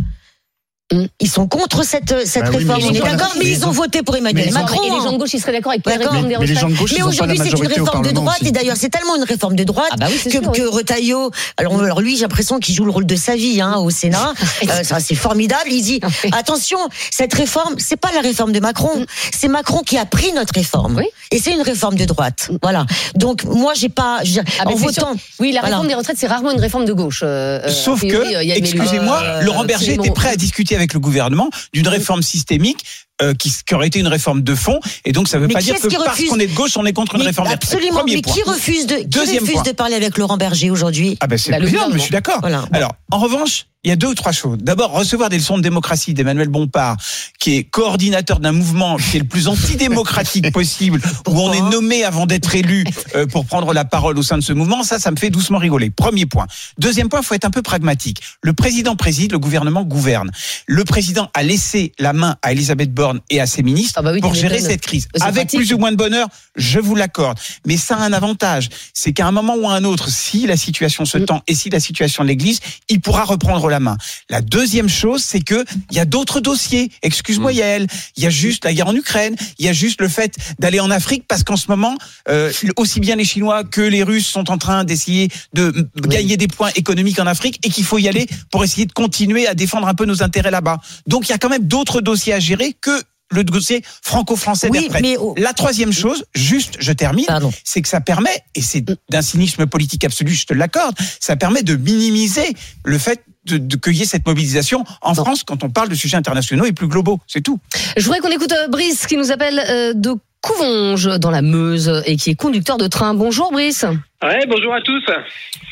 Mm. 0.91 1.05
Ils 1.21 1.29
sont 1.29 1.47
contre 1.47 1.85
cette, 1.85 2.27
cette 2.27 2.45
Bah 2.45 2.49
oui, 2.53 2.59
réforme. 2.65 2.81
ils 2.81 2.87
on 2.87 2.95
est 2.95 3.11
d'accord, 3.11 3.35
mais 3.39 3.45
ils 3.47 3.67
ont 3.67 3.71
voté 3.71 4.03
pour 4.03 4.17
Emmanuel 4.17 4.51
Macron. 4.53 4.81
Et 4.85 4.91
les 4.91 4.97
gens 5.03 5.13
de 5.13 5.19
gauche, 5.19 5.35
ils 5.35 5.41
seraient 5.41 5.53
d'accord 5.53 5.73
avec 5.73 5.85
la 5.85 5.99
D'accord. 5.99 6.13
réforme 6.13 6.29
des 6.29 6.37
Mais 6.39 6.47
retraites. 6.47 7.05
aujourd'hui, 7.05 7.39
c'est 7.43 7.51
une 7.51 7.67
réforme 7.67 8.03
de 8.07 8.11
droite, 8.11 8.37
aussi. 8.41 8.49
et 8.49 8.53
d'ailleurs, 8.53 8.77
c'est 8.79 8.89
tellement 8.89 9.17
une 9.17 9.25
réforme 9.25 9.55
de 9.55 9.65
droite 9.65 9.89
Ah 9.93 9.97
bah 9.99 10.07
que, 10.07 10.31
sûr, 10.31 10.41
oui. 10.47 10.59
que 10.59 10.67
Retailleau, 10.67 11.31
alors, 11.59 11.79
alors 11.83 12.01
lui, 12.01 12.17
j'ai 12.17 12.23
l'impression 12.23 12.59
qu'il 12.59 12.75
joue 12.75 12.87
le 12.87 12.91
rôle 12.91 13.05
de 13.05 13.17
sa 13.17 13.37
vie 13.37 13.61
hein, 13.61 13.77
au 13.77 13.91
Sénat. 13.91 14.33
Euh, 14.69 14.83
c'est 15.01 15.15
formidable. 15.15 15.71
Il 15.71 15.83
dit 15.83 16.01
attention, 16.33 16.79
cette 17.11 17.33
réforme, 17.35 17.75
c'est 17.79 17.97
pas 17.97 18.11
la 18.15 18.21
réforme 18.21 18.53
de 18.53 18.61
Macron, 18.61 18.91
c'est 19.37 19.49
Macron 19.49 19.83
qui 19.83 19.97
a 19.99 20.05
pris 20.05 20.33
notre 20.33 20.53
réforme, 20.55 20.97
Oui. 20.97 21.05
et 21.31 21.39
c'est 21.39 21.53
une 21.53 21.63
réforme 21.63 21.95
de 21.97 22.05
droite. 22.05 22.51
Voilà. 22.63 22.85
Donc 23.15 23.45
moi, 23.45 23.73
j'ai 23.75 23.89
pas, 23.89 24.19
je 24.25 24.29
veux 24.29 24.43
dire, 24.43 24.45
Ah, 24.61 24.69
en 24.69 24.75
votant. 24.75 25.13
Oui, 25.39 25.53
la 25.53 25.61
Voilà. 25.61 25.77
réforme 25.77 25.89
des 25.89 25.95
retraites, 25.95 26.17
c'est 26.19 26.27
rarement 26.27 26.51
une 26.53 26.61
réforme 26.61 26.85
de 26.87 26.93
gauche. 26.93 27.21
euh, 27.23 27.61
euh, 27.65 27.69
Sauf 27.69 28.01
que, 28.03 28.43
excusez-moi, 28.57 29.21
euh, 29.23 29.43
Laurent 29.43 29.65
Berger 29.65 29.95
était 29.95 30.11
prêt 30.11 30.31
à 30.31 30.37
discuter 30.37 30.77
avec 30.79 30.95
le 30.95 31.01
gouvernement 31.01 31.51
d'une 31.73 31.89
réforme 31.89 32.23
systémique 32.23 32.85
euh, 33.21 33.35
qui, 33.35 33.53
qui 33.67 33.75
aurait 33.75 33.89
été 33.89 33.99
une 33.99 34.07
réforme 34.07 34.43
de 34.43 34.55
fond. 34.55 34.79
Et 35.05 35.13
donc, 35.13 35.29
ça 35.29 35.37
ne 35.39 35.43
veut 35.43 35.49
Mais 35.49 35.55
pas 35.55 35.61
dire 35.61 35.75
que 35.75 35.89
parce 35.89 36.11
refuse 36.11 36.31
qu'on 36.31 36.39
est 36.39 36.47
de 36.47 36.55
gauche, 36.55 36.77
on 36.77 36.87
est 36.87 36.93
contre 36.93 37.15
une 37.17 37.21
Mais 37.23 37.27
réforme 37.27 37.49
absolument. 37.49 37.99
Premier 38.01 38.17
Mais 38.17 38.23
point. 38.23 38.33
qui 38.33 38.43
refuse 38.45 38.87
de, 38.87 38.97
qui 38.97 39.07
Deuxième 39.07 39.41
refuse 39.43 39.55
point. 39.55 39.63
de 39.65 39.73
parler 39.73 39.97
avec 39.97 40.17
Laurent 40.19 40.37
Berger 40.37 40.71
aujourd'hui? 40.71 41.17
Ah 41.21 41.27
ben 41.27 41.37
c'est 41.37 41.51
Bah, 41.51 41.59
le 41.59 41.65
président, 41.67 41.91
je 41.93 41.99
suis 41.99 42.11
d'accord. 42.13 42.39
Voilà. 42.41 42.65
Alors, 42.73 42.95
en 43.11 43.19
revanche, 43.19 43.67
il 43.85 43.91
y 43.91 43.93
a 43.93 43.97
deux 43.97 44.09
ou 44.09 44.15
trois 44.15 44.33
choses. 44.33 44.59
D'abord, 44.61 44.91
recevoir 44.91 45.29
des 45.29 45.39
leçons 45.39 45.57
de 45.57 45.63
démocratie 45.63 46.15
d'Emmanuel 46.15 46.49
Bompard, 46.49 46.97
qui 47.39 47.57
est 47.57 47.65
coordinateur 47.65 48.41
d'un 48.41 48.53
mouvement 48.53 48.97
qui 48.97 49.17
est 49.17 49.21
le 49.21 49.27
plus 49.27 49.47
antidémocratique 49.49 50.53
possible, 50.53 51.01
où 51.29 51.41
on 51.41 51.53
est 51.53 51.61
nommé 51.71 52.05
avant 52.05 52.27
d'être 52.27 52.55
élu 52.55 52.85
euh, 53.15 53.27
pour 53.27 53.47
prendre 53.47 53.73
la 53.73 53.85
parole 53.85 54.19
au 54.19 54.23
sein 54.23 54.37
de 54.37 54.43
ce 54.43 54.53
mouvement. 54.53 54.83
Ça, 54.83 54.99
ça 54.99 55.11
me 55.11 55.17
fait 55.17 55.31
doucement 55.31 55.59
rigoler. 55.59 55.91
Premier 55.91 56.27
point. 56.27 56.47
Deuxième 56.79 57.09
point, 57.09 57.21
il 57.21 57.25
faut 57.27 57.35
être 57.35 57.45
un 57.45 57.51
peu 57.51 57.63
pragmatique. 57.63 58.21
Le 58.43 58.53
président 58.53 58.97
préside, 58.97 59.33
le 59.33 59.39
gouvernement 59.39 59.85
gouverne. 59.85 60.31
Le 60.67 60.85
président 60.85 61.31
a 61.35 61.43
laissé 61.43 61.93
la 61.99 62.13
main 62.13 62.37
à 62.43 62.53
Elisabeth 62.53 62.93
Borne 62.93 63.21
et 63.31 63.41
à 63.41 63.47
ses 63.47 63.63
ministres 63.63 63.95
Ah 63.97 64.03
bah 64.03 64.13
oui, 64.13 64.21
pour 64.21 64.35
gérer 64.35 64.61
cette 64.61 64.81
crise. 64.81 65.07
Avec 65.21 65.35
pratique. 65.49 65.61
plus 65.61 65.73
ou 65.73 65.79
moins 65.79 65.93
de 65.93 65.97
bonheur, 65.97 66.29
je 66.57 66.81
vous 66.81 66.95
l'accorde. 66.95 67.39
Mais 67.67 67.77
ça 67.77 67.97
a 67.97 68.01
un 68.01 68.13
avantage, 68.13 68.69
c'est 68.93 69.13
qu'à 69.13 69.27
un 69.27 69.33
moment 69.33 69.55
ou 69.57 69.69
à 69.69 69.73
un 69.75 69.85
autre, 69.85 70.09
si 70.11 70.47
la 70.47 70.57
situation 70.57 71.05
se 71.05 71.19
Mm. 71.19 71.25
tend 71.25 71.43
et 71.47 71.55
si 71.55 71.71
la 71.71 71.81
situation 71.81 72.23
de 72.23 72.29
l'Église, 72.29 72.61
il 72.89 73.01
pourra 73.01 73.25
reprendre 73.25 73.68
la 73.71 73.81
main. 73.81 73.97
La 74.31 74.41
deuxième 74.41 74.89
chose, 74.89 75.23
c'est 75.23 75.41
que 75.41 75.65
il 75.91 75.97
y 75.97 76.01
a 76.01 76.05
d'autres 76.05 76.41
dossiers. 76.41 76.91
Excuse-moi, 77.03 77.53
Yael. 77.53 77.87
Il 78.17 78.23
y 78.23 78.27
a 78.27 78.31
juste 78.31 78.65
la 78.65 78.73
guerre 78.73 78.89
en 78.89 78.95
Ukraine. 78.95 79.37
Il 79.59 79.67
y 79.67 79.69
a 79.69 79.73
juste 79.73 80.01
le 80.01 80.09
fait 80.09 80.35
d'aller 80.59 80.81
en 80.81 80.91
Afrique 80.91 81.25
parce 81.29 81.45
qu'en 81.45 81.57
ce 81.57 81.69
moment, 81.69 81.97
euh, 82.29 82.53
aussi 82.77 83.01
bien 83.01 83.17
les 83.17 83.25
Chinois 83.25 83.65
que 83.65 83.81
les 83.81 84.03
Russes 84.03 84.27
sont 84.27 84.51
en 84.51 84.59
train 84.59 84.85
d'essayer 84.85 85.29
de 85.53 85.89
gagner 85.97 86.37
des 86.37 86.49
points 86.49 86.71
économiques 86.75 87.19
en 87.19 87.27
Afrique 87.27 87.59
et 87.65 87.71
qu'il 87.71 87.85
faut 87.85 87.99
y 87.99 88.09
aller 88.09 88.27
pour 88.51 88.65
essayer 88.65 88.87
de 88.87 88.93
continuer 88.93 89.47
à 89.47 89.55
défendre 89.55 89.89
un 89.89 89.95
peu 89.95 90.05
nos 90.05 90.23
intérêts 90.23 90.51
là-bas. 90.51 90.79
Donc 91.07 91.29
il 91.29 91.33
y 91.33 91.35
a 91.35 91.39
quand 91.39 91.49
même 91.49 91.67
d'autres 91.67 92.01
dossiers 92.01 92.33
à 92.33 92.41
gérer 92.41 92.75
que 92.81 93.03
le 93.31 93.45
dossier 93.45 93.83
franco-français 94.03 94.69
Oui, 94.71 94.89
oh, 95.19 95.35
La 95.37 95.53
troisième 95.53 95.93
chose, 95.93 96.25
juste, 96.35 96.77
je 96.81 96.93
termine, 96.93 97.27
c'est 97.65 97.83
que 97.83 97.89
ça 97.89 98.01
permet, 98.01 98.43
et 98.55 98.63
c'est 98.63 98.85
d'un 99.11 99.23
cynisme 99.23 99.67
politique 99.67 100.05
absolu, 100.05 100.33
je 100.33 100.47
te 100.47 100.55
l'accorde, 100.55 100.95
ça 101.21 101.37
permet 101.37 101.63
de 101.63 101.77
minimiser 101.77 102.55
le 102.85 102.99
fait 102.99 103.23
de, 103.49 103.59
de 103.59 103.77
cueillir 103.77 104.07
cette 104.07 104.27
mobilisation 104.27 104.85
en 105.03 105.15
Non. 105.15 105.25
France 105.25 105.43
quand 105.45 105.65
on 105.65 105.71
parle 105.71 105.89
de 105.89 105.95
sujets 105.95 106.17
internationaux 106.17 106.65
et 106.65 106.73
plus 106.73 106.89
globaux. 106.89 107.19
C'est 107.27 107.41
tout. 107.43 107.59
Je 107.97 108.05
voudrais 108.05 108.21
qu'on 108.21 108.31
écoute 108.31 108.53
euh, 108.53 108.69
Brice 108.69 109.07
qui 109.07 109.17
nous 109.17 109.33
appelle 109.33 109.61
euh, 109.69 109.93
de 109.95 110.15
Couvonges 110.41 111.19
dans 111.19 111.31
la 111.31 111.43
Meuse 111.43 112.03
et 112.07 112.17
qui 112.17 112.31
est 112.31 112.35
conducteur 112.37 112.79
de 112.79 112.87
train. 112.87 113.13
Bonjour 113.15 113.51
Brice. 113.51 113.85
Ouais, 114.23 114.47
bonjour 114.49 114.73
à 114.75 114.81
tous. 114.81 115.03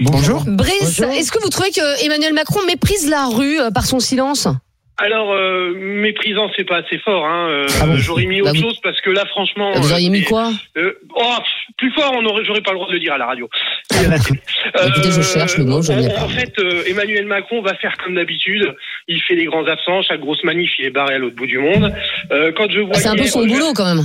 Bonjour. 0.01 0.45
Brice, 0.47 1.01
est-ce 1.01 1.31
que 1.31 1.41
vous 1.41 1.49
trouvez 1.49 1.71
que 1.71 2.05
Emmanuel 2.05 2.33
Macron 2.33 2.61
méprise 2.67 3.09
la 3.09 3.27
rue 3.27 3.61
euh, 3.61 3.71
par 3.71 3.87
son 3.87 4.01
silence? 4.01 4.49
Alors, 4.99 5.33
euh, 5.33 5.75
méprisant, 5.77 6.51
c'est 6.57 6.65
pas 6.65 6.79
assez 6.79 6.99
fort. 6.99 7.27
Hein. 7.27 7.49
Euh, 7.51 7.67
Ah 7.83 7.87
bon 7.87 7.97
J'aurais 7.97 8.25
mis 8.25 8.41
Bah, 8.41 8.51
autre 8.51 8.61
vous- 8.61 8.69
chose 8.69 8.81
parce 8.83 8.99
que 9.03 9.11
là, 9.11 9.25
franchement. 9.27 9.73
Vous 9.75 9.91
euh, 9.91 9.93
auriez 9.93 10.09
mis 10.09 10.21
c'est- 10.21 10.25
quoi 10.25 10.51
euh, 10.79 10.93
oh, 11.15 11.35
Plus 11.77 11.93
fort, 11.93 12.13
on 12.17 12.25
aurait, 12.25 12.45
j'aurais 12.47 12.63
pas 12.63 12.71
le 12.73 12.77
droit 12.79 12.89
de 12.89 12.95
le 12.95 13.01
dire 13.01 13.13
à 13.13 13.19
la 13.19 13.27
radio. 13.27 13.49
Écoutez, 13.93 15.11
je 15.11 15.21
cherche 15.23 15.59
le 15.59 15.65
mot, 15.65 15.83
je 15.83 15.93
en, 15.93 15.97
l'ai 15.97 16.09
pas. 16.09 16.23
en 16.25 16.29
fait, 16.29 16.53
euh, 16.59 16.83
Emmanuel 16.87 17.27
Macron 17.27 17.61
va 17.61 17.75
faire 17.75 17.95
comme 18.03 18.15
d'habitude. 18.15 18.75
Il 19.09 19.21
fait 19.23 19.35
les 19.35 19.45
grands 19.45 19.67
absents. 19.67 20.03
Chaque 20.03 20.21
grosse 20.21 20.43
manif, 20.45 20.71
il 20.79 20.87
est 20.87 20.91
barré 20.91 21.15
à 21.15 21.19
l'autre 21.19 21.37
bout 21.37 21.47
du 21.47 21.59
monde. 21.59 21.93
Euh, 22.31 22.53
quand 22.57 22.71
je 22.71 22.81
vois 22.81 22.95
C'est 22.95 23.09
un 23.09 23.17
peu 23.17 23.25
son 23.25 23.47
boulot 23.47 23.73
quand 23.75 23.85
même. 23.95 24.05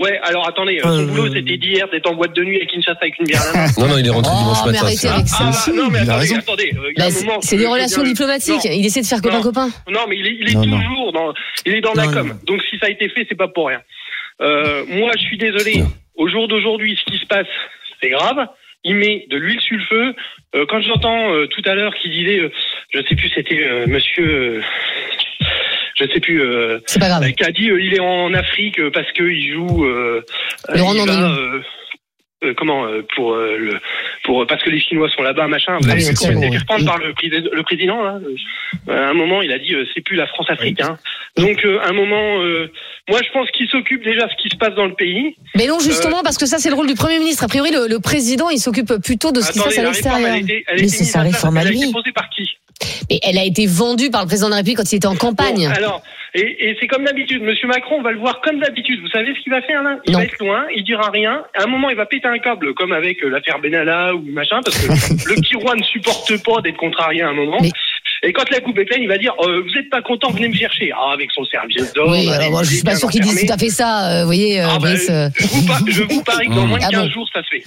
Ouais, 0.00 0.16
alors 0.22 0.46
attendez, 0.46 0.78
euh, 0.78 0.82
son 0.84 0.98
Euh, 1.00 1.06
boulot, 1.06 1.34
c'était 1.34 1.56
d'hier 1.56 1.88
d'être 1.90 2.08
en 2.08 2.14
boîte 2.14 2.32
de 2.34 2.44
nuit 2.44 2.60
à 2.62 2.66
Kinshasa 2.66 2.98
avec 3.00 3.18
une 3.18 3.26
bière 3.26 3.42
à 3.42 3.46
la 3.52 3.52
main. 3.66 3.66
Non, 3.78 3.88
non, 3.88 3.98
il 3.98 4.06
est 4.06 4.10
rentré 4.10 4.32
Oh, 4.32 4.38
dimanche 4.38 4.58
mais 4.66 4.72
matin. 4.72 4.84
arrêtez 4.84 4.96
ça. 4.98 5.14
avec 5.14 5.26
ça. 5.28 5.36
Ah, 5.40 5.50
bah, 5.50 5.72
non, 5.74 5.90
mais 5.90 5.98
il 6.04 6.10
attendez, 6.10 6.34
attendez. 6.36 6.72
euh, 6.76 6.90
il 6.92 6.98
y 6.98 7.02
a 7.02 7.04
Bah, 7.04 7.04
un 7.06 7.10
c'est- 7.10 7.26
moment, 7.26 7.40
c'est 7.40 7.56
je 7.56 7.62
des 7.62 7.66
relations 7.66 8.02
diplomatiques. 8.04 8.64
Non. 8.64 8.70
Il 8.72 8.86
essaie 8.86 9.00
de 9.02 9.06
faire 9.06 9.20
copain-copain. 9.22 9.70
Non, 9.90 10.00
mais 10.08 10.16
il 10.16 10.26
est, 10.26 10.36
il 10.40 10.50
est 10.50 10.54
Non, 10.54 10.66
non. 10.66 10.80
toujours 10.80 11.12
dans, 11.12 11.34
il 11.66 11.74
est 11.74 11.80
dans 11.80 11.94
la 11.94 12.06
com. 12.06 12.28
non. 12.28 12.34
Donc 12.46 12.62
si 12.70 12.78
ça 12.78 12.86
a 12.86 12.90
été 12.90 13.08
fait, 13.08 13.26
c'est 13.28 13.34
pas 13.36 13.48
pour 13.48 13.68
rien. 13.68 13.80
Euh, 14.40 14.84
moi, 14.88 15.10
je 15.18 15.22
suis 15.24 15.36
désolé. 15.38 15.82
Au 16.14 16.28
jour 16.28 16.46
d'aujourd'hui, 16.46 16.96
ce 17.04 17.10
qui 17.12 17.18
se 17.18 17.26
passe, 17.26 17.46
c'est 18.00 18.10
grave. 18.10 18.46
Il 18.84 18.94
met 18.94 19.26
de 19.30 19.36
l'huile 19.36 19.60
sur 19.60 19.76
le 19.76 19.82
feu. 19.84 20.14
Euh, 20.54 20.64
quand 20.68 20.80
j'entends 20.80 21.32
euh, 21.34 21.46
tout 21.48 21.62
à 21.64 21.74
l'heure 21.74 21.92
qu'il 21.96 22.12
disait, 22.12 22.38
euh, 22.38 22.52
je 22.94 23.00
sais 23.08 23.16
plus, 23.16 23.28
c'était 23.34 23.64
euh, 23.66 23.86
Monsieur, 23.88 24.28
euh, 24.28 24.62
je 25.98 26.06
sais 26.12 26.20
plus, 26.20 26.40
euh, 26.42 26.78
C'est 26.86 26.98
pas 27.00 27.08
grave. 27.08 27.32
qui 27.32 27.44
a 27.44 27.50
dit, 27.52 27.70
euh, 27.70 27.80
il 27.80 27.94
est 27.94 28.00
en 28.00 28.32
Afrique 28.34 28.78
euh, 28.78 28.90
parce 28.90 29.10
qu'il 29.12 29.52
joue. 29.52 29.84
Euh, 29.84 30.22
Laurent 30.74 30.94
il 30.94 31.00
va, 31.00 31.06
Dandrieux. 31.06 31.24
euh, 31.56 31.60
euh, 32.44 32.54
comment 32.56 32.86
euh, 32.86 33.02
pour 33.16 33.32
euh, 33.34 33.56
le 33.58 33.80
pour 34.22 34.46
parce 34.46 34.62
que 34.62 34.70
les 34.70 34.78
Chinois 34.78 35.08
sont 35.10 35.22
là-bas 35.22 35.48
machin 35.48 35.72
Ah 35.74 35.78
comment 35.80 35.94
il 35.94 36.02
s'est 36.02 36.14
fait 36.14 36.36
oui. 36.36 36.56
reprendre 36.56 36.84
par 36.84 36.98
le, 36.98 37.12
président- 37.12 37.50
le 37.52 37.62
président 37.64 38.00
là 38.04 38.20
Euh, 38.88 39.06
à 39.06 39.10
un 39.10 39.14
moment 39.14 39.42
il 39.42 39.50
a 39.50 39.58
dit 39.58 39.74
euh, 39.74 39.84
c'est 39.92 40.02
plus 40.02 40.14
la 40.14 40.28
France 40.28 40.46
Afrique 40.48 40.80
hein. 40.80 40.98
donc 41.36 41.64
euh, 41.64 41.80
à 41.80 41.88
un 41.88 41.92
moment 41.92 42.40
euh, 42.40 42.70
moi 43.08 43.18
je 43.26 43.30
pense 43.32 43.50
qu'il 43.50 43.66
s'occupe 43.68 44.04
déjà 44.04 44.26
de 44.26 44.30
ce 44.30 44.36
qui 44.40 44.50
se 44.50 44.56
passe 44.56 44.74
dans 44.76 44.86
le 44.86 44.94
pays 44.94 45.34
Mais 45.56 45.66
non, 45.66 45.80
justement, 45.80 46.20
parce 46.22 46.38
que 46.38 46.46
ça, 46.46 46.58
c'est 46.58 46.68
le 46.68 46.76
rôle 46.76 46.86
du 46.86 46.94
Premier 46.94 47.18
ministre. 47.18 47.42
A 47.42 47.48
priori, 47.48 47.70
le, 47.72 47.88
le 47.88 47.98
président, 47.98 48.50
il 48.50 48.58
s'occupe 48.58 48.92
plutôt 49.02 49.32
de 49.32 49.40
ce 49.40 49.50
qui 49.50 49.58
se 49.58 49.64
passe 49.64 49.78
à 49.78 49.82
l'extérieur. 49.82 50.36
Mais 50.76 50.88
c'est 50.88 51.04
sa 51.04 51.22
réforme 51.22 51.56
à 51.56 51.62
elle 51.62 51.68
a 51.68 51.70
été 51.72 51.86
lui. 51.86 51.92
posée 51.92 52.12
par 52.12 52.28
qui? 52.30 52.57
Mais 53.10 53.18
elle 53.22 53.38
a 53.38 53.44
été 53.44 53.66
vendue 53.66 54.10
par 54.10 54.22
le 54.22 54.26
président 54.26 54.46
de 54.48 54.52
la 54.52 54.56
République 54.58 54.78
quand 54.78 54.92
il 54.92 54.96
était 54.96 55.06
en 55.06 55.16
campagne. 55.16 55.66
Bon, 55.68 55.74
alors, 55.74 56.02
et, 56.34 56.68
et 56.70 56.76
c'est 56.80 56.86
comme 56.86 57.04
d'habitude. 57.04 57.42
Monsieur 57.42 57.66
Macron, 57.68 57.96
on 57.98 58.02
va 58.02 58.12
le 58.12 58.18
voir 58.18 58.40
comme 58.42 58.60
d'habitude. 58.60 59.00
Vous 59.00 59.08
savez 59.08 59.34
ce 59.34 59.40
qu'il 59.42 59.50
va 59.52 59.62
faire 59.62 59.82
là? 59.82 59.96
Il 60.06 60.12
Non. 60.12 60.18
va 60.18 60.24
être 60.24 60.38
loin, 60.38 60.64
il 60.76 60.84
dira 60.84 61.10
rien. 61.10 61.42
À 61.58 61.64
un 61.64 61.66
moment, 61.66 61.88
il 61.90 61.96
va 61.96 62.06
péter 62.06 62.28
un 62.28 62.38
câble, 62.38 62.74
comme 62.74 62.92
avec 62.92 63.22
euh, 63.24 63.28
l'affaire 63.28 63.58
Benalla 63.60 64.14
ou 64.14 64.22
machin, 64.32 64.60
parce 64.64 64.76
que 64.78 64.88
le 65.28 65.34
petit 65.36 65.56
roi 65.56 65.74
ne 65.74 65.82
supporte 65.82 66.30
pas 66.44 66.60
d'être 66.60 66.76
contrarié 66.76 67.22
à 67.22 67.28
un 67.28 67.34
moment. 67.34 67.58
Mais- 67.60 67.70
Et 68.22 68.32
quand 68.32 68.48
la 68.50 68.60
coupe 68.60 68.76
est 68.78 68.84
pleine, 68.84 69.02
il 69.02 69.08
va 69.08 69.16
dire 69.18 69.32
euh, 69.40 69.62
Vous 69.62 69.78
êtes 69.78 69.88
pas 69.90 70.02
content, 70.02 70.30
venez 70.30 70.48
me 70.48 70.54
chercher. 70.54 70.90
Ah, 70.94 71.12
avec 71.14 71.30
son 71.32 71.44
serviette 71.44 71.94
d'or. 71.94 72.10
oui, 72.10 72.28
alors 72.30 72.50
moi, 72.50 72.62
je 72.62 72.74
suis 72.74 72.82
pas 72.84 72.94
sûr 72.96 73.08
qu'il 73.10 73.22
dise 73.22 73.46
tout 73.46 73.52
à 73.52 73.56
fait 73.58 73.70
ça. 73.70 74.10
euh, 74.10 74.20
vous 74.20 74.26
voyez, 74.26 74.60
euh, 74.60 74.66
Ah, 74.68 74.72
bah, 74.74 74.90
Brice. 74.90 75.08
euh, 75.10 75.28
je, 75.36 75.46
vous 75.46 75.66
par- 75.66 75.80
je 75.88 76.02
vous 76.02 76.22
parie 76.22 76.48
que 76.48 76.54
dans 76.54 76.66
moins 76.68 76.78
de 76.78 76.84
Ah 76.84 76.90
15 76.90 77.04
bon. 77.06 77.10
jours, 77.10 77.28
ça 77.34 77.42
se 77.42 77.48
fait. 77.48 77.62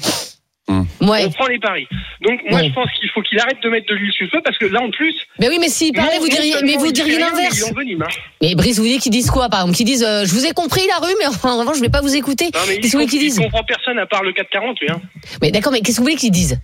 Ouais. 0.70 1.26
On 1.26 1.32
prend 1.32 1.48
les 1.48 1.60
paris. 1.60 1.88
Donc, 2.22 2.40
moi, 2.50 2.60
Ouais. 2.60 2.68
je 2.70 2.74
pense 2.74 2.90
qu'il 3.00 3.10
faut 3.10 3.22
qu'il 3.22 3.40
arrête 3.40 3.58
de 3.64 3.70
mettre 3.70 3.88
de 3.88 3.96
l'huile 3.96 4.12
sur 4.14 4.26
le 4.26 4.30
feu, 4.32 4.42
parce 4.44 4.58
que 4.58 4.66
là, 4.66 4.82
en 4.82 4.90
plus. 4.92 5.16
Mais 5.40 5.50
oui, 5.50 5.58
mais 5.60 5.68
s'il 5.70 5.92
parlait, 5.94 6.20
vous 6.20 6.28
diriez, 6.30 6.56
mais 6.64 6.78
vous 6.78 6.92
diriez 6.92 7.18
l'inverse. 7.20 7.64
Hein. 7.72 8.08
Mais 8.42 8.56
Brice, 8.56 8.78
vous 8.78 8.84
voulez 8.84 8.98
qu'ils 9.00 9.12
disent 9.12 9.32
quoi, 9.32 9.50
par 9.50 9.62
exemple? 9.62 9.78
Qu'ils 9.78 9.86
disent, 9.88 10.04
euh, 10.04 10.26
je 10.26 10.32
vous 10.34 10.46
ai 10.46 10.52
compris 10.52 10.82
la 10.88 11.06
rue, 11.06 11.14
mais 11.20 11.26
en 11.28 11.58
revanche, 11.60 11.78
je 11.78 11.82
vais 11.82 11.90
pas 11.90 12.02
vous 12.02 12.16
écouter. 12.16 12.46
Non, 12.54 12.60
mais 12.68 12.76
il, 12.76 12.82
Qu'est-ce 12.82 12.92
que 12.94 12.98
vous 12.98 13.04
voulez 13.04 13.08
qu'ils 13.12 13.22
il 13.24 13.30
disent? 13.30 13.40
comprend 13.40 13.64
personne 13.64 13.98
à 14.00 14.06
part 14.06 14.24
le 14.24 14.34
440, 14.34 14.80
lui. 14.82 14.90
Hein. 14.92 15.02
Mais 15.42 15.52
d'accord, 15.52 15.72
mais 15.72 15.82
qu'est-ce 15.82 15.98
que 15.98 16.02
vous 16.02 16.06
voulez 16.08 16.16
qu'ils 16.18 16.32
disent? 16.32 16.60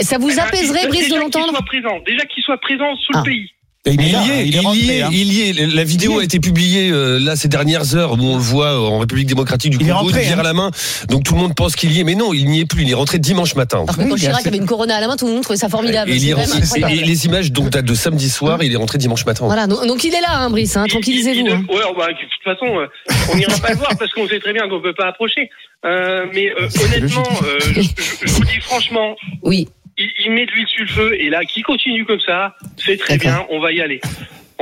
Ça 0.00 0.16
vous 0.18 0.30
Eh 0.30 0.36
ben, 0.36 0.42
apaiserait, 0.44 0.86
Brice, 0.86 1.00
de 1.08 1.14
déjà 1.14 1.18
l'entendre? 1.20 1.58
Déjà 2.06 2.24
qu'il 2.26 2.42
soit 2.42 2.58
présent 2.58 2.96
sous 2.96 3.12
Ah. 3.14 3.18
le 3.18 3.30
pays. 3.30 3.50
Il 3.84 4.00
y 4.00 4.12
là, 4.12 4.22
est, 4.36 4.46
il 4.46 4.54
est 4.54 4.60
il 4.60 4.64
rentré, 4.64 4.78
y 4.80 4.90
est, 4.92 5.02
hein. 5.02 5.08
il 5.12 5.32
y 5.32 5.40
est. 5.50 5.66
La 5.74 5.82
vidéo 5.82 6.20
a 6.20 6.22
été 6.24 6.38
publiée 6.38 6.90
euh, 6.92 7.18
là 7.18 7.34
ces 7.34 7.48
dernières 7.48 7.96
heures 7.96 8.12
où 8.12 8.22
on 8.22 8.36
le 8.36 8.40
voit 8.40 8.78
en 8.80 9.00
République 9.00 9.26
démocratique 9.26 9.72
du 9.72 9.78
Il 9.80 9.88
est 9.88 9.90
Congo, 9.90 10.04
rentré, 10.04 10.20
bière 10.20 10.36
hein. 10.36 10.40
à 10.40 10.44
la 10.44 10.52
main. 10.52 10.70
Donc 11.08 11.24
tout 11.24 11.34
le 11.34 11.40
monde 11.40 11.56
pense 11.56 11.74
qu'il 11.74 11.90
y 11.90 11.98
est, 11.98 12.04
mais 12.04 12.14
non, 12.14 12.32
il 12.32 12.46
n'y 12.48 12.60
est 12.60 12.64
plus. 12.64 12.82
Il 12.82 12.90
est 12.92 12.94
rentré 12.94 13.18
dimanche 13.18 13.56
matin. 13.56 13.78
Alors 13.82 13.96
que 13.96 14.02
quand 14.02 14.12
Oui, 14.14 14.20
Chirac 14.20 14.46
avait 14.46 14.56
une 14.56 14.66
corona 14.66 14.94
à 14.94 15.00
la 15.00 15.08
main, 15.08 15.16
tout 15.16 15.26
le 15.26 15.32
monde 15.32 15.42
trouvait 15.42 15.58
ça 15.58 15.68
formidable. 15.68 16.12
Et, 16.12 16.28
est 16.28 16.32
rentré- 16.32 16.62
incroyable. 16.62 16.92
et- 16.94 16.98
et 16.98 17.04
les 17.04 17.26
images 17.26 17.50
donc 17.50 17.70
datent 17.70 17.84
de 17.84 17.94
samedi 17.94 18.30
soir. 18.30 18.62
Il 18.62 18.72
est 18.72 18.76
rentré 18.76 18.98
dimanche 18.98 19.26
matin. 19.26 19.46
Voilà, 19.46 19.66
donc, 19.66 19.84
donc 19.84 20.04
il 20.04 20.14
est 20.14 20.20
là, 20.20 20.28
hein, 20.38 20.50
Brice, 20.50 20.76
hein, 20.76 20.84
Il- 20.86 20.90
tranquillisez-vous. 20.92 21.40
il- 21.46 21.50
hein. 21.52 21.64
Ouais, 21.68 21.80
bah, 21.98 22.06
de 22.06 22.12
toute 22.12 22.44
façon, 22.44 22.78
euh, 22.78 22.86
on 23.32 23.36
n'ira 23.36 23.56
pas 23.58 23.70
le 23.70 23.78
voir 23.78 23.90
parce 23.98 24.12
qu'on 24.12 24.28
sait 24.28 24.38
très 24.38 24.52
bien 24.52 24.68
qu'on 24.68 24.80
peut 24.80 24.94
pas 24.94 25.08
approcher. 25.08 25.50
Euh, 25.84 26.26
mais 26.32 26.50
euh, 26.52 26.68
honnêtement, 26.84 27.24
euh, 27.42 27.58
je- 27.74 28.26
je 28.28 28.32
vous 28.32 28.44
dis 28.44 28.60
franchement, 28.60 29.16
Oui, 29.42 29.66
il, 29.98 30.10
il 30.24 30.30
met 30.32 30.46
de 30.46 30.52
l'huile 30.52 30.68
sur 30.68 30.82
le 30.82 30.88
feu 30.88 31.14
et 31.20 31.30
là, 31.30 31.44
qui 31.44 31.62
continue 31.62 32.04
comme 32.04 32.20
ça, 32.20 32.56
c'est 32.76 32.96
très 32.96 33.18
bien, 33.18 33.46
on 33.50 33.60
va 33.60 33.72
y 33.72 33.80
aller. 33.80 34.00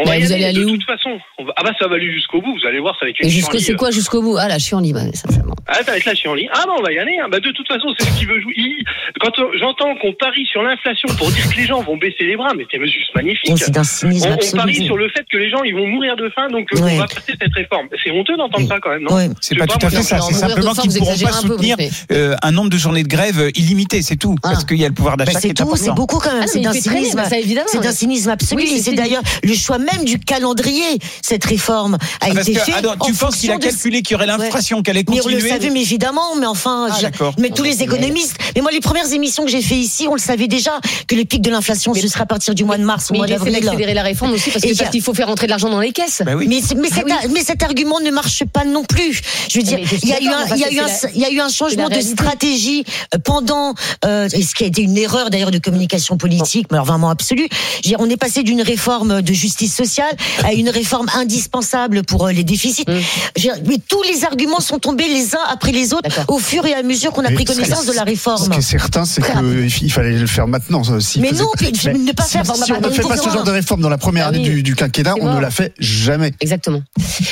On 0.00 0.04
Bah, 0.04 0.10
va 0.12 0.16
y 0.18 0.20
vous 0.22 0.32
aller, 0.32 0.44
allez 0.46 0.56
aller 0.56 0.64
de 0.64 0.70
où 0.70 0.76
toute 0.78 0.86
façon. 0.86 1.18
On 1.38 1.44
va- 1.44 1.52
Ah 1.56 1.62
bah 1.62 1.72
ça 1.78 1.86
va 1.86 1.96
aller 1.96 2.10
jusqu'au 2.12 2.40
bout, 2.40 2.54
vous 2.58 2.66
allez 2.66 2.80
voir, 2.80 2.96
ça 2.98 3.04
va 3.04 3.10
être 3.10 3.20
une 3.20 3.28
jusqu'au, 3.28 3.52
chienlit, 3.52 3.64
c'est 3.64 3.74
quoi 3.74 3.90
jusqu'au 3.90 4.22
bout? 4.22 4.36
Ah, 4.38 4.48
là, 4.48 4.56
je 4.58 4.64
suis 4.64 4.74
en 4.74 4.80
libre, 4.80 5.00
sincèrement. 5.12 5.54
Ah, 5.66 5.74
ça 5.84 5.92
va 5.92 5.96
être 5.98 6.04
la 6.06 6.14
chienlit. 6.14 6.48
Ah 6.52 6.62
bah 6.66 6.72
on 6.78 6.82
va 6.82 6.90
y 6.92 6.98
aller. 6.98 7.16
hein. 7.22 7.28
Bah, 7.30 7.38
de 7.40 7.50
toute 7.50 7.68
façon, 7.68 7.88
c'est 7.98 8.06
ce 8.08 8.18
qu'il 8.18 8.26
veut 8.28 8.40
jouer. 8.40 8.52
Il- 8.56 8.84
Quand 9.20 9.32
j'entends 9.58 9.94
qu'on 10.00 10.12
parie 10.14 10.46
sur 10.46 10.62
l'inflation 10.62 11.08
pour 11.18 11.30
dire 11.30 11.48
que 11.50 11.56
les 11.56 11.66
gens 11.66 11.82
vont 11.82 11.96
baisser 11.96 12.24
les 12.24 12.36
bras, 12.36 12.52
mais 12.56 12.64
c'est 12.70 12.78
juste 12.86 13.14
magnifique. 13.14 13.50
Oh, 13.52 13.56
C'est 13.58 13.70
d'un 13.70 13.84
cynisme 13.84 14.28
On, 14.30 14.36
on 14.54 14.56
parie 14.56 14.84
sur 14.86 14.96
le 14.96 15.08
fait 15.10 15.24
que 15.30 15.36
les 15.36 15.50
gens 15.50 15.62
ils 15.64 15.74
vont 15.74 15.86
mourir 15.86 16.16
de 16.16 16.28
faim, 16.30 16.48
donc 16.50 16.66
euh, 16.74 16.80
Ouais. 16.80 16.92
on 16.94 16.98
va 16.98 17.06
passer 17.06 17.34
cette 17.40 17.52
réforme. 17.54 17.88
C'est 18.02 18.10
honteux 18.10 18.36
d'entendre 18.36 18.66
ça 18.68 18.78
quand 18.80 18.90
même, 18.90 19.02
non? 19.02 19.14
Ouais. 19.14 19.28
C'est 19.40 19.54
pas 19.56 19.62
sais 19.64 19.66
tout 19.72 19.78
pas, 19.78 19.86
à 19.88 19.90
fait 19.90 20.02
ça. 20.02 20.20
C'est 20.20 20.34
simplement 20.34 20.72
qu'ils 20.72 20.90
ne 20.92 20.98
pourront 20.98 21.18
pas 21.18 21.32
soutenir 21.32 21.76
euh, 22.12 22.34
un 22.42 22.52
nombre 22.52 22.70
de 22.70 22.76
journées 22.78 23.02
de 23.02 23.08
grève 23.08 23.50
illimité, 23.54 24.00
c'est 24.02 24.16
tout. 24.16 24.36
Ah. 24.42 24.50
Parce 24.52 24.64
qu'il 24.64 24.78
y 24.78 24.84
a 24.84 24.88
le 24.88 24.94
pouvoir 24.94 25.16
Bah, 25.16 25.24
d'achat 25.24 25.40
qui 25.40 25.48
c'est 25.48 25.88
est 25.90 25.94
beaucoup 25.94 26.18
quand 26.18 26.32
même. 26.32 26.42
Ah, 26.44 26.46
c'est 26.46 26.60
d'un 26.60 26.72
cynisme. 26.72 27.16
bah, 27.16 28.32
absolu. 28.32 28.66
C'est 28.66 28.94
d'ailleurs 28.94 29.22
le 29.42 29.54
choix 29.54 29.78
même 29.78 29.88
du 30.04 30.18
calendrier. 30.18 30.98
Cette 31.22 31.44
réforme 31.44 31.94
a 31.94 31.98
Ah, 32.20 32.28
été 32.30 32.54
faite. 32.54 32.74
tu 32.82 32.86
en 32.88 33.14
penses 33.14 33.36
qu'il 33.36 33.50
a 33.50 33.56
de- 33.58 33.62
calculé 33.64 34.02
qu'il 34.02 34.12
y 34.12 34.14
aurait 34.16 34.26
l'inflation, 34.26 34.82
qu'elle 34.82 34.96
allait 34.96 35.04
Mais 35.08 35.14
on 35.20 35.28
le 35.28 35.34
continuer 35.34 35.50
savait, 35.50 35.70
mais 35.70 35.82
évidemment, 35.82 36.34
mais 36.38 36.46
enfin, 36.46 36.88
Ah, 36.90 36.96
je- 37.00 37.40
mais 37.40 37.50
tous 37.50 37.62
les 37.62 37.82
économistes. 37.82 38.36
Mais 38.54 38.62
moi, 38.62 38.70
les 38.70 38.80
premières 38.80 39.12
émissions 39.12 39.44
que 39.44 39.50
j'ai 39.50 39.62
fait 39.62 39.76
ici, 39.76 40.06
on 40.08 40.14
le 40.14 40.20
savait 40.20 40.46
déjà 40.48 40.72
que 41.06 41.14
le 41.14 41.24
pic 41.24 41.42
de 41.42 41.50
l'inflation, 41.50 41.94
ce 41.94 42.06
serait 42.08 42.22
à 42.22 42.26
partir 42.26 42.54
du 42.54 42.64
mois 42.64 42.78
de 42.78 42.84
mars, 42.84 43.10
au 43.10 43.14
Mais 43.14 43.18
mois 43.18 43.26
d'avril. 43.26 43.52
d'accélérer 43.60 43.94
la 43.94 44.02
réforme 44.02 44.32
aussi 44.32 44.50
parce 44.50 44.64
qu'il 44.90 45.02
faut 45.02 45.14
faire 45.14 45.26
rentrer 45.28 45.46
de 45.46 45.50
l'argent 45.50 45.68
dans 45.70 45.80
les 45.80 45.92
caisses. 45.92 46.22
Bah 46.24 46.32
oui. 46.36 46.46
Mais, 46.48 46.60
c'est- 46.60 46.74
mais, 46.74 46.88
Ah 46.92 46.96
cet, 47.22 47.30
mais 47.32 47.40
cet 47.42 47.62
argument 47.62 48.00
ne 48.00 48.10
marche 48.10 48.44
pas 48.44 48.64
non 48.64 48.84
plus. 48.84 49.20
Je 49.50 49.58
veux 49.58 49.64
dire, 49.64 49.78
il 50.02 50.08
y 50.08 50.12
a 50.12 50.20
eu 51.30 51.40
un, 51.40 51.48
changement 51.48 51.88
de 51.88 52.00
stratégie 52.00 52.84
euh, 53.14 53.18
pendant, 53.22 53.74
euh, 54.04 54.28
et 54.32 54.42
ce 54.42 54.54
qui 54.54 54.64
a 54.64 54.66
été 54.66 54.82
une 54.82 54.96
erreur 54.96 55.30
d'ailleurs 55.30 55.50
de 55.50 55.58
communication 55.58 56.16
politique, 56.16 56.66
mais 56.70 56.76
alors 56.76 56.86
vraiment 56.86 57.10
absolue. 57.10 57.48
Dire, 57.82 57.96
on 58.00 58.08
est 58.08 58.16
passé 58.16 58.42
d'une 58.42 58.62
réforme 58.62 59.22
de 59.22 59.32
justice 59.32 59.69
sociale 59.70 60.14
à 60.44 60.52
une 60.52 60.68
réforme 60.68 61.06
indispensable 61.14 62.02
pour 62.04 62.26
euh, 62.26 62.32
les 62.32 62.44
déficits. 62.44 62.84
Mm. 62.86 63.40
Dire, 63.40 63.54
mais 63.66 63.76
tous 63.88 64.02
les 64.02 64.24
arguments 64.24 64.60
sont 64.60 64.78
tombés 64.78 65.08
les 65.08 65.34
uns 65.34 65.40
après 65.50 65.72
les 65.72 65.94
autres 65.94 66.08
au 66.28 66.38
fur 66.38 66.66
et 66.66 66.74
à 66.74 66.82
mesure 66.82 67.12
qu'on 67.12 67.24
a 67.24 67.30
Mais 67.30 67.34
pris 67.36 67.46
ce- 67.46 67.52
connaissance 67.54 67.86
de 67.86 67.92
la 67.92 68.00
Ce 68.00 68.04
réforme. 68.04 68.48
qui 68.50 68.58
est 68.58 68.62
certain, 68.62 69.04
c'est 69.04 69.22
qu'il 69.22 69.92
fallait 69.92 70.18
le 70.18 70.26
faire 70.26 70.46
maintenant. 70.46 70.82
s'il 71.00 71.22
Mais 71.22 71.28
faisait 71.30 71.42
non, 71.42 71.50
mais 71.60 71.70
ne 71.70 72.12
pas 72.12 72.24
si, 72.24 72.30
faire- 72.32 72.44
si 72.44 72.70
bah, 72.72 72.78
on 72.82 72.86
ne 72.88 72.90
fait 72.92 73.02
pas 73.02 73.16
ce 73.16 73.28
genre 73.30 73.44
de 73.44 73.50
réforme 73.50 73.80
dans 73.80 73.88
la 73.88 73.98
première 73.98 74.26
Ah 74.26 74.28
année 74.30 74.40
du, 74.40 74.62
du 74.62 74.74
quinquennat, 74.74 75.14
on 75.20 75.34
ne 75.34 75.40
l'a 75.40 75.50
fait 75.50 75.72
jamais. 75.78 76.32
Exactement. 76.40 76.82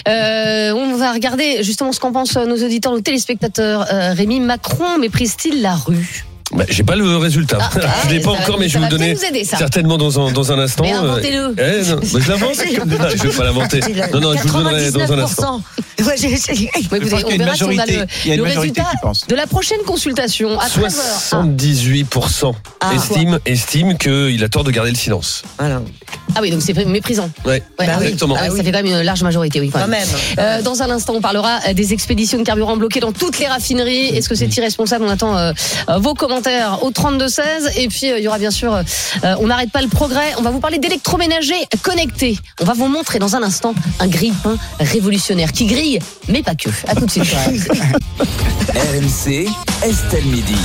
Euh, 0.08 0.72
on 0.72 0.96
va 0.96 1.12
regarder 1.12 1.62
justement 1.62 1.92
ce 1.92 2.00
qu'en 2.00 2.12
pensent 2.12 2.36
nos 2.36 2.56
auditeurs, 2.64 2.92
nos 2.92 3.00
téléspectateurs. 3.00 3.86
Euh, 3.92 4.12
Rémi 4.14 4.40
Macron 4.40 4.98
méprise-t-il 4.98 5.60
la 5.62 5.74
rue? 5.74 6.24
Bah, 6.52 6.64
J'ai 6.68 6.82
pas 6.82 6.96
le 6.96 7.16
résultat. 7.18 7.58
Ah, 7.60 7.70
je 8.08 8.14
l'ai 8.14 8.20
pas 8.20 8.34
ça 8.34 8.42
encore, 8.42 8.58
mais 8.58 8.68
je 8.68 8.78
vais 8.78 8.84
vous 8.84 8.90
donner 8.90 9.10
aider, 9.10 9.44
certainement 9.44 9.98
dans 9.98 10.18
un, 10.28 10.32
dans 10.32 10.50
un 10.50 10.58
instant. 10.58 10.82
Mais 10.84 10.94
Euh, 10.94 11.00
inventez-le. 11.00 11.54
eh, 11.58 11.88
non, 11.90 11.96
bah, 12.12 12.20
je 12.24 12.28
l'invente. 12.30 12.56
Non, 12.98 13.08
je 13.14 13.22
vais 13.22 13.36
pas 13.36 13.44
l'inventer. 13.44 13.80
Non, 14.12 14.20
non, 14.20 14.32
je 14.34 14.48
vous 14.48 14.58
le 14.58 14.64
donnerai 14.64 14.90
dans 14.90 15.12
un 15.12 15.18
instant. 15.18 15.60
99%. 15.98 16.06
Ouais, 16.06 16.14
j'ai- 16.16 16.28
j'ai- 16.28 16.52
Oui, 16.64 16.70
Je 16.74 16.78
écoutez, 16.96 17.10
pense 17.10 17.22
qu'il 17.24 17.28
y 17.28 17.32
a 17.32 17.34
on 17.34 17.38
verra 17.44 17.54
si 17.56 17.64
on 17.64 17.68
a 17.78 17.86
le, 17.86 18.06
Il 18.24 18.28
y 18.28 18.30
a 18.30 18.34
une 18.34 18.40
le 18.40 18.46
majorité 18.46 18.80
résultat 18.80 18.82
qui 18.92 18.96
pense. 19.02 19.26
de 19.26 19.34
la 19.34 19.46
prochaine 19.48 19.80
consultation 19.84 20.58
à 20.60 20.66
13h. 20.68 21.28
78% 21.30 22.54
Ah. 22.80 22.92
estiment, 22.94 23.38
estiment 23.44 23.94
qu'il 23.96 24.42
a 24.44 24.48
tort 24.48 24.64
de 24.64 24.70
garder 24.70 24.90
le 24.90 24.96
silence. 24.96 25.42
Voilà. 25.58 25.82
Ah 26.34 26.38
oui, 26.40 26.50
donc 26.50 26.62
c'est 26.62 26.72
méprisant. 26.86 27.28
Ouais, 27.44 27.62
Ouais, 27.78 27.86
ah 27.88 27.96
oui. 27.98 28.06
exactement. 28.06 28.36
Ah 28.38 28.44
oui, 28.50 28.56
Ça 28.56 28.62
fait 28.64 28.70
quand 28.70 28.78
même 28.82 28.86
une 28.86 29.02
large 29.02 29.22
majorité, 29.22 29.60
oui. 29.60 29.70
quand 29.70 29.80
Quand 29.80 29.88
même. 29.88 30.06
Euh, 30.38 30.62
dans 30.62 30.82
un 30.82 30.90
instant, 30.90 31.14
on 31.16 31.20
parlera 31.20 31.58
des 31.74 31.92
expéditions 31.92 32.38
de 32.38 32.44
carburant 32.44 32.76
bloquées 32.76 33.00
dans 33.00 33.12
toutes 33.12 33.38
les 33.40 33.46
raffineries. 33.48 34.16
Est-ce 34.16 34.28
que 34.28 34.34
c'est 34.36 34.54
irresponsable? 34.56 35.04
On 35.04 35.10
attend 35.10 35.36
euh, 35.36 35.52
vos 35.98 36.14
commentaires 36.14 36.37
au 36.82 36.90
32-16. 36.90 37.78
Et 37.78 37.88
puis, 37.88 38.10
euh, 38.10 38.18
il 38.18 38.24
y 38.24 38.28
aura 38.28 38.38
bien 38.38 38.50
sûr, 38.50 38.74
euh, 38.74 39.34
on 39.40 39.46
n'arrête 39.46 39.70
pas 39.70 39.82
le 39.82 39.88
progrès. 39.88 40.34
On 40.38 40.42
va 40.42 40.50
vous 40.50 40.60
parler 40.60 40.78
d'électroménager 40.78 41.54
connecté. 41.82 42.38
On 42.60 42.64
va 42.64 42.74
vous 42.74 42.88
montrer 42.88 43.18
dans 43.18 43.36
un 43.36 43.42
instant 43.42 43.74
un 44.00 44.08
grille-pain 44.08 44.56
révolutionnaire 44.80 45.52
qui 45.52 45.66
grille, 45.66 45.98
mais 46.28 46.42
pas 46.42 46.54
que. 46.54 46.70
À 46.86 46.94
tout 46.94 47.06
de 47.06 47.10
suite. 47.10 47.24
RMC, 48.74 49.48
Estelle 49.82 50.26
Midi. 50.26 50.56